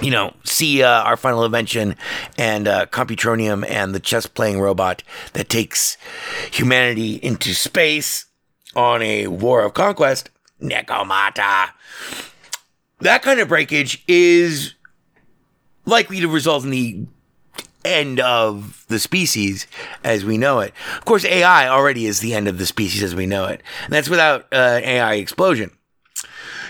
you 0.00 0.10
know, 0.10 0.34
see 0.44 0.82
uh, 0.82 1.02
our 1.02 1.16
final 1.16 1.44
invention 1.44 1.96
and 2.36 2.68
uh, 2.68 2.86
Computronium 2.86 3.68
and 3.68 3.94
the 3.94 4.00
chess 4.00 4.26
playing 4.26 4.60
robot 4.60 5.02
that 5.32 5.48
takes 5.48 5.96
humanity 6.52 7.14
into 7.14 7.54
space 7.54 8.26
on 8.74 9.00
a 9.02 9.26
war 9.28 9.62
of 9.62 9.74
conquest, 9.74 10.30
Necomata. 10.60 11.70
That 13.00 13.22
kind 13.22 13.40
of 13.40 13.48
breakage 13.48 14.02
is 14.06 14.74
likely 15.86 16.20
to 16.20 16.28
result 16.28 16.64
in 16.64 16.70
the 16.70 17.06
end 17.84 18.20
of 18.20 18.84
the 18.88 18.98
species 18.98 19.66
as 20.04 20.24
we 20.24 20.36
know 20.36 20.60
it. 20.60 20.74
Of 20.98 21.04
course, 21.04 21.24
AI 21.24 21.68
already 21.68 22.06
is 22.06 22.20
the 22.20 22.34
end 22.34 22.48
of 22.48 22.58
the 22.58 22.66
species 22.66 23.02
as 23.02 23.14
we 23.14 23.26
know 23.26 23.46
it. 23.46 23.62
And 23.84 23.92
that's 23.92 24.08
without 24.08 24.46
uh, 24.52 24.80
AI 24.82 25.14
explosion. 25.14 25.70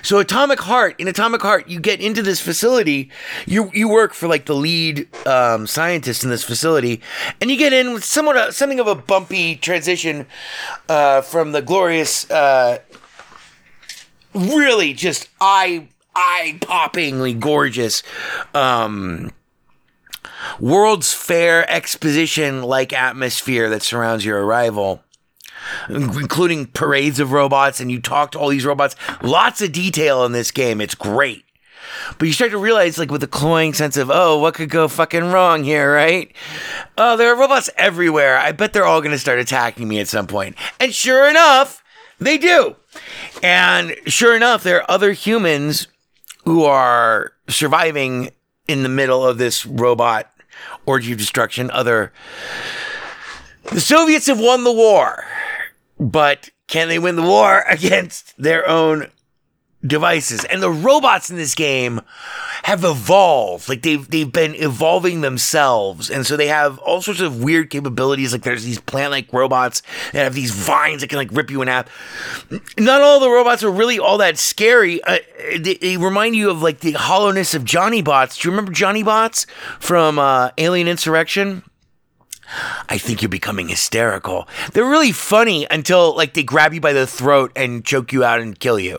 So 0.03 0.19
Atomic 0.19 0.61
Heart, 0.61 1.01
in 1.01 1.09
Atomic 1.09 1.43
Heart, 1.43 1.69
you 1.69 1.81
get 1.81 2.01
into 2.01 2.23
this 2.23 2.39
facility. 2.39 3.11
You 3.45 3.73
you 3.75 3.89
work 3.89 4.15
for 4.15 4.29
like 4.29 4.47
the 4.47 4.55
lead 4.55 5.09
um, 5.27 5.67
scientist 5.67 6.23
in 6.23 6.31
this 6.31 6.45
facility, 6.45 7.01
and 7.41 7.51
you 7.51 7.57
get 7.57 7.73
in 7.73 7.93
with 7.93 8.05
somewhat 8.05 8.37
a, 8.37 8.53
something 8.53 8.79
of 8.79 8.87
a 8.87 8.95
bumpy 8.95 9.57
transition 9.57 10.27
uh, 10.89 11.23
from 11.23 11.51
the 11.51 11.61
glorious, 11.61 12.31
uh, 12.31 12.79
really 14.33 14.93
just 14.93 15.29
eye 15.41 15.89
eye 16.17 16.59
poppingly 16.61 17.39
gorgeous. 17.39 18.03
Um, 18.55 19.31
World's 20.59 21.13
Fair 21.13 21.69
exposition 21.71 22.63
like 22.63 22.93
atmosphere 22.93 23.69
that 23.71 23.83
surrounds 23.83 24.25
your 24.25 24.45
arrival 24.45 25.03
including 25.89 26.67
parades 26.67 27.21
of 27.21 27.33
robots, 27.33 27.81
and 27.81 27.91
you 27.91 28.01
talk 28.01 28.33
to 28.33 28.39
all 28.39 28.49
these 28.49 28.65
robots. 28.65 28.97
Lots 29.23 29.61
of 29.61 29.73
detail 29.73 30.25
in 30.25 30.33
this 30.33 30.51
game. 30.51 30.81
It's 30.81 30.95
great. 30.95 31.45
But 32.19 32.27
you 32.27 32.33
start 32.35 32.51
to 32.51 32.59
realize, 32.59 32.99
like, 32.99 33.11
with 33.11 33.23
a 33.23 33.29
cloying 33.29 33.73
sense 33.73 33.97
of, 33.97 34.11
oh, 34.11 34.39
what 34.39 34.55
could 34.55 34.71
go 34.71 34.89
fucking 34.89 35.31
wrong 35.31 35.65
here, 35.65 35.93
right? 35.93 36.33
Oh, 36.99 37.17
there 37.17 37.33
are 37.33 37.39
robots 37.39 37.71
everywhere. 37.77 38.39
I 38.39 38.53
bet 38.53 38.73
they're 38.73 38.87
all 38.87 39.01
going 39.01 39.13
to 39.13 39.19
start 39.19 39.39
attacking 39.39 39.87
me 39.87 40.01
at 40.01 40.09
some 40.09 40.27
point. 40.27 40.57
And 40.81 40.95
sure 40.95 41.29
enough, 41.29 41.83
they 42.19 42.39
do. 42.39 42.77
And 43.43 43.97
sure 44.07 44.37
enough, 44.37 44.63
there 44.63 44.79
are 44.83 44.91
other 44.91 45.13
humans 45.13 45.87
who 46.47 46.65
are 46.65 47.33
surviving 47.49 48.31
in 48.67 48.83
the 48.83 48.89
middle 48.89 49.27
of 49.27 49.37
this 49.37 49.67
robot 49.67 50.33
orgy 50.87 51.13
of 51.13 51.19
destruction. 51.19 51.71
Other. 51.73 52.13
The 53.73 53.81
Soviets 53.81 54.27
have 54.29 54.41
won 54.41 54.65
the 54.65 54.73
war. 54.73 55.25
But 55.99 56.51
can 56.69 56.89
they 56.89 56.99
win 56.99 57.17
the 57.17 57.23
war 57.23 57.61
against 57.69 58.33
their 58.41 58.67
own 58.69 59.11
devices? 59.87 60.45
And 60.45 60.63
the 60.63 60.71
robots 60.71 61.31
in 61.31 61.37
this 61.37 61.55
game 61.55 62.01
have 62.65 62.85
evolved. 62.85 63.69
Like 63.69 63.83
they've 63.83 64.09
they've 64.09 64.31
been 64.31 64.55
evolving 64.55 65.21
themselves. 65.21 66.11
And 66.11 66.27
so 66.27 66.37
they 66.37 66.49
have 66.49 66.79
all 66.79 67.03
sorts 67.03 67.21
of 67.21 67.43
weird 67.43 67.71
capabilities. 67.71 68.33
Like 68.33 68.43
there's 68.43 68.65
these 68.65 68.81
plant-like 68.81 69.33
robots 69.33 69.83
that 70.13 70.25
have 70.25 70.35
these 70.35 70.51
vines 70.51 71.01
that 71.01 71.09
can 71.09 71.19
like 71.19 71.31
rip 71.33 71.51
you 71.51 71.63
in 71.63 71.69
half. 71.69 71.87
Not 72.79 73.01
all 73.01 73.21
the 73.21 73.31
robots 73.31 73.63
are 73.63 73.71
really 73.71 73.99
all 73.99 74.19
that 74.19 74.39
scary. 74.39 75.03
Uh, 75.03 75.19
they, 75.59 75.75
they, 75.75 75.97
remind 75.97 76.37
you 76.37 76.51
of 76.51 76.63
like 76.63 76.81
the 76.81 76.93
hollowness 76.93 77.55
of 77.55 77.65
Johnny 77.65 78.03
Bots. 78.03 78.39
Do 78.39 78.49
you 78.49 78.53
remember 78.53 78.73
Johnny 78.73 79.03
Bots 79.03 79.47
from 79.81 80.19
uh, 80.19 80.51
Alien 80.59 80.89
Insurrection? 80.89 81.63
I 82.89 82.99
think 82.99 83.23
you're 83.23 83.29
becoming 83.29 83.69
hysterical. 83.69 84.49
They're 84.73 84.89
really 84.89 85.13
funny 85.13 85.67
until 85.71 86.17
like 86.17 86.35
they 86.35 86.43
grab 86.43 86.73
you 86.73 86.81
by 86.81 86.93
the 86.93 87.07
throat 87.07 87.53
and 87.57 87.85
choke 87.85 88.13
you 88.13 88.25
out 88.25 88.41
and 88.41 88.59
kill 88.59 88.79
you. 88.79 88.99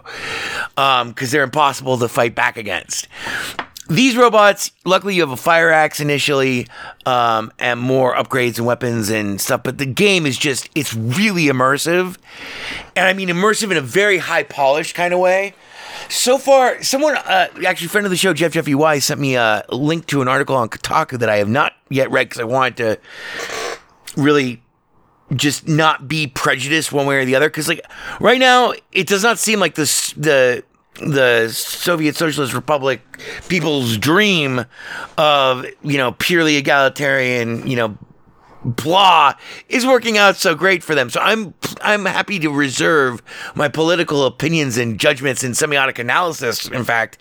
Um, 0.76 1.14
cause 1.14 1.32
they're 1.32 1.44
impossible 1.44 1.98
to 1.98 2.08
fight 2.08 2.36
back 2.36 2.58
against. 2.58 3.08
These 3.90 4.18
robots, 4.18 4.72
luckily 4.86 5.16
you 5.16 5.22
have 5.22 5.32
a 5.32 5.38
fire 5.38 5.72
axe 5.72 6.00
initially, 6.00 6.68
um, 7.06 7.52
and 7.58 7.80
more 7.80 8.14
upgrades 8.16 8.58
and 8.58 8.66
weapons 8.66 9.10
and 9.10 9.40
stuff, 9.40 9.64
but 9.64 9.78
the 9.78 9.86
game 9.86 10.26
is 10.26 10.38
just, 10.38 10.70
it's 10.76 10.94
really 10.94 11.46
immersive. 11.46 12.18
And 12.96 13.08
I 13.08 13.14
mean 13.14 13.30
immersive 13.30 13.72
in 13.72 13.78
a 13.78 13.82
very 13.82 14.18
high 14.18 14.44
polished 14.44 14.94
kind 14.94 15.14
of 15.14 15.20
way. 15.20 15.54
so 16.10 16.38
far, 16.38 16.82
someone, 16.84 17.16
uh, 17.18 17.48
actually, 17.66 17.88
friend 17.88 18.06
of 18.06 18.12
the 18.12 18.18
show, 18.18 18.34
Jeff 18.34 18.52
Jeffy 18.54 18.76
Wise, 18.76 19.06
sent 19.06 19.20
me 19.20 19.36
a 19.36 19.64
link 19.70 20.06
to 20.08 20.22
an 20.22 20.28
article 20.28 20.56
on 20.56 20.70
Kotaku 20.70 21.20
that 21.20 21.30
I 21.30 21.38
have 21.38 21.50
not 21.50 21.74
yet 21.90 22.12
read 22.12 22.30
because 22.30 22.40
I 22.40 22.46
wanted 22.46 22.78
to 22.78 23.00
really 24.16 24.62
just 25.36 25.68
not 25.68 26.08
be 26.08 26.28
prejudiced 26.28 26.92
one 26.92 27.06
way 27.06 27.18
or 27.18 27.26
the 27.26 27.36
other. 27.36 27.50
Because 27.50 27.68
like 27.68 27.82
right 28.20 28.40
now, 28.40 28.74
it 28.92 29.08
does 29.08 29.24
not 29.24 29.40
seem 29.40 29.60
like 29.60 29.76
this 29.76 30.12
the 30.14 30.64
the 31.00 31.50
Soviet 31.50 32.16
Socialist 32.16 32.54
Republic 32.54 33.02
people's 33.48 33.98
dream 33.98 34.66
of 35.18 35.66
you 35.84 35.98
know 35.98 36.14
purely 36.14 36.56
egalitarian 36.56 37.68
you 37.68 37.76
know 37.76 37.98
blah 38.64 39.34
is 39.70 39.86
working 39.86 40.18
out 40.18 40.36
so 40.36 40.56
great 40.56 40.84
for 40.84 40.96
them. 40.96 41.10
So 41.10 41.20
I'm 41.22 41.54
I'm 41.82 42.06
happy 42.06 42.40
to 42.40 42.50
reserve 42.50 43.22
my 43.56 43.68
political 43.68 44.26
opinions 44.26 44.78
and 44.78 45.00
judgments 45.00 45.44
and 45.44 45.54
semiotic 45.54 46.00
analysis, 46.00 46.68
in 46.68 46.84
fact, 46.84 47.18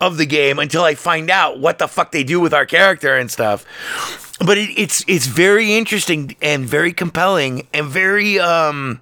of 0.00 0.16
the 0.16 0.26
game 0.26 0.58
until 0.58 0.82
I 0.82 0.94
find 0.94 1.30
out 1.30 1.58
what 1.58 1.78
the 1.78 1.88
fuck 1.88 2.12
they 2.12 2.24
do 2.24 2.40
with 2.40 2.54
our 2.54 2.66
character 2.66 3.16
and 3.16 3.30
stuff. 3.30 4.36
But 4.44 4.58
it, 4.58 4.70
it's 4.78 5.04
it's 5.06 5.26
very 5.26 5.74
interesting 5.74 6.36
and 6.42 6.66
very 6.66 6.92
compelling 6.92 7.68
and 7.72 7.86
very 7.86 8.38
um, 8.38 9.00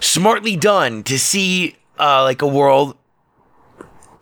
smartly 0.00 0.56
done 0.56 1.02
to 1.04 1.18
see 1.18 1.76
uh, 1.98 2.22
like 2.22 2.42
a 2.42 2.46
world 2.46 2.96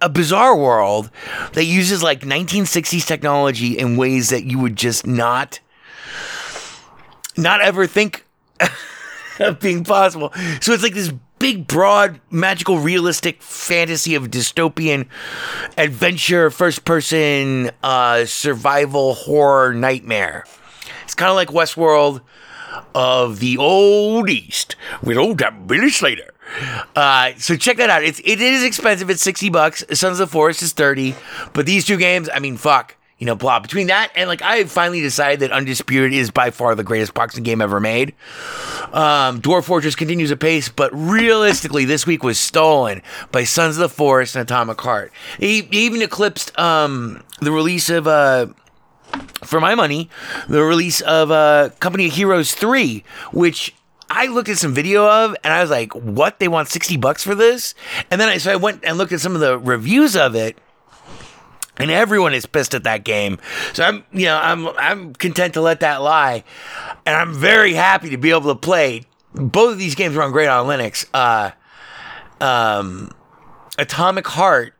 a 0.05 0.09
bizarre 0.11 0.55
world 0.55 1.11
that 1.55 1.65
uses 1.65 2.03
like 2.03 2.21
1960s 2.21 3.07
technology 3.07 3.79
in 3.79 3.97
ways 3.97 4.29
that 4.29 4.45
you 4.45 4.59
would 4.59 4.77
just 4.77 5.07
not 5.07 5.61
not 7.39 7.63
ever 7.63 7.87
think 7.87 8.27
of 9.41 9.59
being 9.61 9.83
possible. 9.83 10.31
So 10.61 10.73
it's 10.73 10.83
like 10.83 10.93
this 10.93 11.11
big, 11.39 11.67
broad, 11.67 12.21
magical, 12.31 12.79
realistic 12.79 13.43
fantasy 13.43 14.15
of 14.15 14.25
dystopian 14.25 15.09
adventure, 15.79 16.51
first 16.51 16.85
person 16.85 17.71
uh, 17.83 18.27
survival 18.27 19.15
horror 19.15 19.73
nightmare. 19.73 20.45
It's 21.05 21.15
kind 21.15 21.31
of 21.31 21.37
like 21.37 21.49
Westworld 21.49 22.21
of 22.95 23.41
the 23.41 23.57
old 23.57 24.31
East 24.31 24.77
with 25.03 25.17
old 25.17 25.43
Billy 25.67 25.91
Slater. 25.91 26.33
Uh, 26.95 27.33
so 27.39 27.57
check 27.57 27.79
that 27.79 27.91
out. 27.91 28.05
It's 28.05 28.21
it 28.25 28.41
is 28.41 28.63
expensive. 28.63 29.11
It's 29.11 29.23
sixty 29.23 29.51
bucks. 29.51 29.85
Sons 29.93 30.21
of 30.21 30.29
the 30.29 30.33
Forest 30.33 30.63
is 30.63 30.73
thirty. 30.73 31.15
But 31.53 31.67
these 31.67 31.85
two 31.85 31.97
games, 31.97 32.29
I 32.33 32.39
mean, 32.39 32.57
fuck 32.57 32.97
you 33.19 33.27
know, 33.27 33.35
blah. 33.35 33.61
Between 33.61 33.87
that 33.87 34.13
and 34.17 34.29
like, 34.29 34.43
I 34.43 34.65
finally 34.65 35.01
decided 35.01 35.41
that 35.41 35.53
Undisputed 35.53 36.13
is 36.13 36.31
by 36.31 36.51
far 36.51 36.75
the 36.75 36.85
greatest 36.85 37.15
boxing 37.15 37.45
game 37.45 37.63
ever 37.63 37.81
made. 37.81 38.15
Um, 38.93 39.41
Dwarf 39.41 39.65
Fortress 39.65 39.95
continues 39.95 40.31
apace, 40.31 40.69
but 40.69 40.91
realistically, 40.93 41.85
this 41.85 42.07
week 42.07 42.23
was 42.23 42.39
stolen 42.39 43.03
by 43.31 43.45
Sons 43.45 43.77
of 43.77 43.81
the 43.81 43.89
Forest 43.89 44.37
and 44.37 44.43
Atomic 44.43 44.81
Heart. 44.81 45.13
He, 45.39 45.63
he 45.63 45.87
even 45.87 46.03
eclipsed 46.03 46.57
um, 46.59 47.23
the 47.41 47.53
release 47.53 47.89
of. 47.89 48.07
Uh, 48.07 48.49
for 49.43 49.61
my 49.61 49.75
money, 49.75 50.11
the 50.49 50.63
release 50.63 51.01
of 51.03 51.31
uh, 51.31 51.71
Company 51.81 52.07
of 52.07 52.13
Heroes 52.13 52.55
3, 52.55 53.05
which 53.33 53.75
I 54.11 54.27
looked 54.27 54.49
at 54.49 54.59
some 54.59 54.75
video 54.75 55.09
of 55.09 55.37
and 55.43 55.53
I 55.53 55.61
was 55.61 55.71
like, 55.71 55.93
what? 55.95 56.39
They 56.39 56.49
want 56.49 56.69
60 56.69 56.97
bucks 56.97 57.23
for 57.23 57.35
this? 57.35 57.75
And 58.11 58.21
then 58.21 58.29
I, 58.29 58.39
so 58.39 58.53
I 58.53 58.57
went 58.57 58.85
and 58.85 58.99
looked 58.99 59.13
at 59.13 59.21
some 59.21 59.35
of 59.35 59.41
the 59.41 59.59
reviews 59.59 60.17
of 60.17 60.35
it 60.35 60.59
and 61.77 61.91
everyone 61.91 62.35
is 62.35 62.47
pissed 62.47 62.75
at 62.75 62.85
that 62.85 63.05
game. 63.05 63.39
So 63.73 63.85
I'm, 63.85 64.05
you 64.13 64.27
know, 64.27 64.39
I'm 64.39 64.69
I'm 64.79 65.13
content 65.15 65.55
to 65.55 65.61
let 65.61 65.81
that 65.81 66.03
lie, 66.03 66.45
and 67.05 67.17
I'm 67.17 67.35
very 67.35 67.75
happy 67.75 68.11
to 68.11 68.17
be 68.17 68.31
able 68.31 68.55
to 68.55 68.61
play. 68.61 69.05
Both 69.35 69.73
of 69.73 69.79
these 69.79 69.95
games 69.95 70.15
run 70.15 70.31
great 70.31 70.47
on 70.47 70.67
Linux. 70.67 71.07
Uh, 71.13 71.51
um, 72.41 73.11
Atomic 73.79 74.27
Heart 74.29 74.75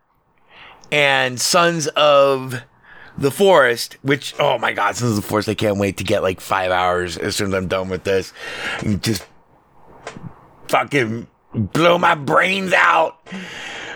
and 0.91 1.39
Sons 1.39 1.87
of 1.87 2.61
the 3.17 3.31
Forest, 3.31 3.97
which 4.01 4.33
oh 4.39 4.57
my 4.57 4.73
god, 4.73 4.95
Sons 4.95 5.11
of 5.11 5.15
the 5.17 5.21
Forest! 5.21 5.49
I 5.49 5.53
can't 5.55 5.77
wait 5.77 5.97
to 5.97 6.03
get 6.03 6.23
like 6.23 6.41
five 6.41 6.71
hours 6.71 7.17
as 7.17 7.35
soon 7.35 7.49
as 7.49 7.53
I'm 7.53 7.67
done 7.67 7.89
with 7.89 8.03
this, 8.03 8.33
and 8.79 9.01
just 9.01 9.25
fucking 10.67 11.27
blow 11.53 11.97
my 11.97 12.15
brains 12.15 12.73
out 12.73 13.19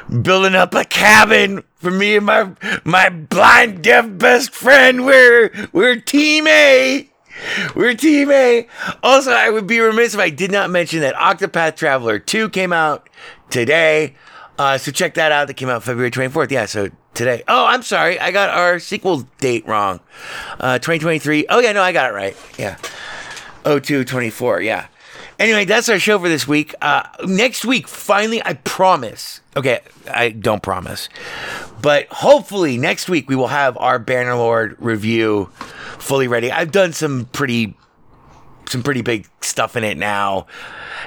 building 0.10 0.56
up 0.56 0.74
a 0.74 0.86
cabin 0.86 1.64
for 1.76 1.92
me 1.92 2.16
and 2.18 2.26
my 2.26 2.52
my 2.84 3.10
blind 3.10 3.84
deaf 3.84 4.06
best 4.18 4.52
friend. 4.52 5.06
We're 5.06 5.52
we're 5.72 5.98
team 5.98 6.48
A. 6.48 7.10
We're 7.76 7.94
team 7.94 8.32
A. 8.32 8.68
Also, 9.02 9.32
I 9.32 9.50
would 9.50 9.68
be 9.68 9.80
remiss 9.80 10.14
if 10.14 10.20
I 10.20 10.30
did 10.30 10.52
not 10.52 10.70
mention 10.70 11.00
that 11.02 11.16
Octopath 11.16 11.78
Traveler 11.78 12.20
2 12.20 12.50
came 12.50 12.74
out 12.74 13.10
today. 13.50 14.16
Uh, 14.60 14.78
so 14.78 14.92
check 14.92 15.14
that 15.16 15.32
out. 15.32 15.48
That 15.48 15.56
came 15.56 15.70
out 15.70 15.84
February 15.84 16.12
24th. 16.12 16.52
Yeah, 16.52 16.66
so 16.66 16.90
today. 17.14 17.44
Oh, 17.48 17.66
I'm 17.66 17.82
sorry. 17.82 18.20
I 18.20 18.32
got 18.32 18.50
our 18.50 18.78
sequel 18.78 19.28
date 19.40 19.66
wrong. 19.66 20.02
Uh, 20.60 20.78
2023. 20.80 21.46
Oh, 21.50 21.60
yeah, 21.60 21.72
no, 21.72 21.82
I 21.82 21.94
got 21.94 22.12
it 22.12 22.14
right. 22.14 22.36
Yeah. 22.58 22.76
0224. 23.64 24.62
Yeah. 24.62 24.88
Anyway, 25.40 25.64
that's 25.64 25.88
our 25.88 26.00
show 26.00 26.20
for 26.20 26.28
this 26.28 26.46
week. 26.46 26.76
Uh, 26.82 27.04
next 27.26 27.64
week, 27.64 27.88
finally, 27.88 28.44
I 28.44 28.56
promise. 28.56 29.40
Okay, 29.56 29.80
I 30.12 30.32
don't 30.32 30.62
promise. 30.62 31.08
But 31.82 32.08
hopefully, 32.08 32.78
next 32.78 33.08
week, 33.08 33.30
we 33.30 33.38
will 33.38 33.48
have 33.48 33.78
our 33.78 33.98
Bannerlord 33.98 34.76
review 34.80 35.46
fully 35.98 36.28
ready. 36.28 36.52
I've 36.52 36.72
done 36.72 36.92
some 36.92 37.26
pretty. 37.32 37.78
Some 38.70 38.84
pretty 38.84 39.02
big 39.02 39.28
stuff 39.42 39.76
in 39.76 39.84
it 39.84 39.98
now. 39.98 40.46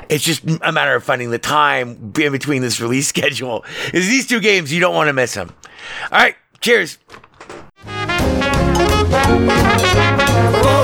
It's 0.08 0.24
just 0.24 0.42
a 0.62 0.72
matter 0.72 0.96
of 0.96 1.04
finding 1.04 1.30
the 1.30 1.38
time 1.38 2.12
in 2.18 2.32
between 2.32 2.60
this 2.60 2.80
release 2.84 3.06
schedule. 3.06 3.64
Is 3.94 4.08
these 4.08 4.26
two 4.26 4.40
games 4.40 4.72
you 4.72 4.80
don't 4.80 4.96
want 4.96 5.06
to 5.08 5.12
miss 5.12 5.34
them. 5.34 5.54
All 6.10 6.18
right, 6.18 6.34
cheers. 6.60 6.98
Four 7.04 7.94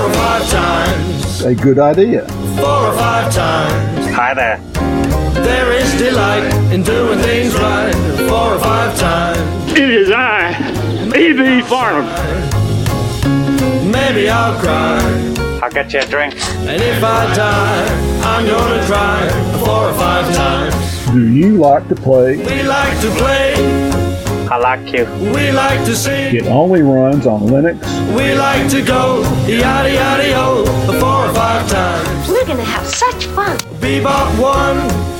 or 0.04 0.12
five 0.12 0.48
times, 0.50 1.40
A 1.42 1.54
good 1.54 1.80
idea. 1.80 2.26
four 2.56 2.68
or 2.68 2.92
five 2.96 3.34
times. 3.34 4.14
Hi 4.14 4.34
there. 4.34 4.58
There 5.34 5.72
is 5.72 5.92
delight 5.98 6.44
in 6.72 6.84
doing 6.84 7.18
things 7.18 7.54
right. 7.54 7.92
Four 8.28 8.54
or 8.54 8.58
five 8.60 8.96
times. 8.98 9.72
It 9.72 9.90
is 9.90 10.10
I, 10.12 10.52
E.B. 11.16 11.60
Farnum. 11.62 12.06
Maybe 13.90 14.28
I'll 14.28 14.58
cry. 14.60 15.47
I'll 15.62 15.70
get 15.70 15.92
you 15.92 16.00
a 16.00 16.06
drink. 16.06 16.34
And 16.70 16.80
if 16.80 17.02
I 17.02 17.34
die, 17.34 17.86
I'm 18.22 18.46
gonna 18.46 18.84
cry 18.86 19.28
four 19.64 19.90
or 19.90 19.94
five 19.94 20.34
times. 20.34 20.74
Do 21.12 21.26
you 21.32 21.56
like 21.56 21.88
to 21.88 21.94
play? 21.96 22.36
We 22.36 22.62
like 22.62 23.00
to 23.00 23.10
play, 23.16 23.54
I 24.50 24.56
like 24.58 24.92
you. 24.92 25.04
we 25.34 25.50
like 25.50 25.84
to 25.86 25.96
sing, 25.96 26.36
It 26.36 26.46
only 26.46 26.82
runs 26.82 27.26
on 27.26 27.40
Linux. 27.40 27.78
we 28.16 28.34
like 28.34 28.70
to 28.70 28.82
go 28.82 29.22
yada 29.46 29.92
yada 29.92 30.28
yo 30.28 30.64
four 31.00 31.26
or 31.26 31.34
five 31.34 31.68
times. 31.68 32.28
We're 32.28 32.46
gonna 32.46 32.62
have 32.62 32.86
such 32.86 33.26
fun. 33.26 33.56
Bebop 33.80 34.28
one, 34.40 34.78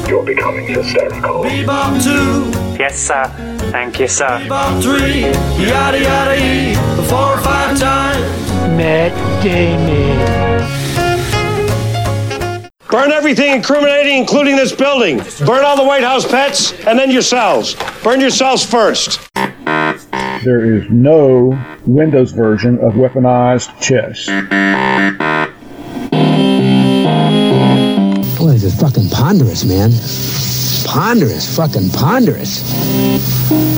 You're 0.08 0.24
becoming 0.24 0.66
hysterical. 0.68 1.42
bebop 1.44 2.02
two, 2.04 2.56
Yes, 2.78 2.96
sir. 2.96 3.24
Thank 3.72 3.98
you, 3.98 4.06
sir. 4.08 4.28
bebop 4.44 4.82
three, 4.82 5.20
yada 5.66 5.98
yada 6.00 6.36
e 6.38 6.74
four 7.08 7.34
or 7.34 7.38
five 7.38 7.78
times. 7.78 8.47
Burn 12.90 13.10
everything 13.12 13.56
incriminating, 13.56 14.18
including 14.18 14.54
this 14.54 14.72
building. 14.72 15.18
Burn 15.44 15.64
all 15.64 15.76
the 15.76 15.84
White 15.84 16.04
House 16.04 16.24
pets, 16.26 16.72
and 16.86 16.98
then 16.98 17.10
yourselves. 17.10 17.74
Burn 18.04 18.20
yourselves 18.20 18.64
first. 18.64 19.28
There 19.34 20.76
is 20.76 20.88
no 20.90 21.58
Windows 21.86 22.30
version 22.30 22.78
of 22.78 22.92
weaponized 22.92 23.78
chess. 23.80 24.26
Boy, 28.38 28.52
this 28.52 28.62
is 28.62 28.80
fucking 28.80 29.10
ponderous, 29.10 29.64
man. 29.64 29.90
Ponderous, 30.86 31.56
fucking 31.56 31.90
ponderous. 31.90 33.77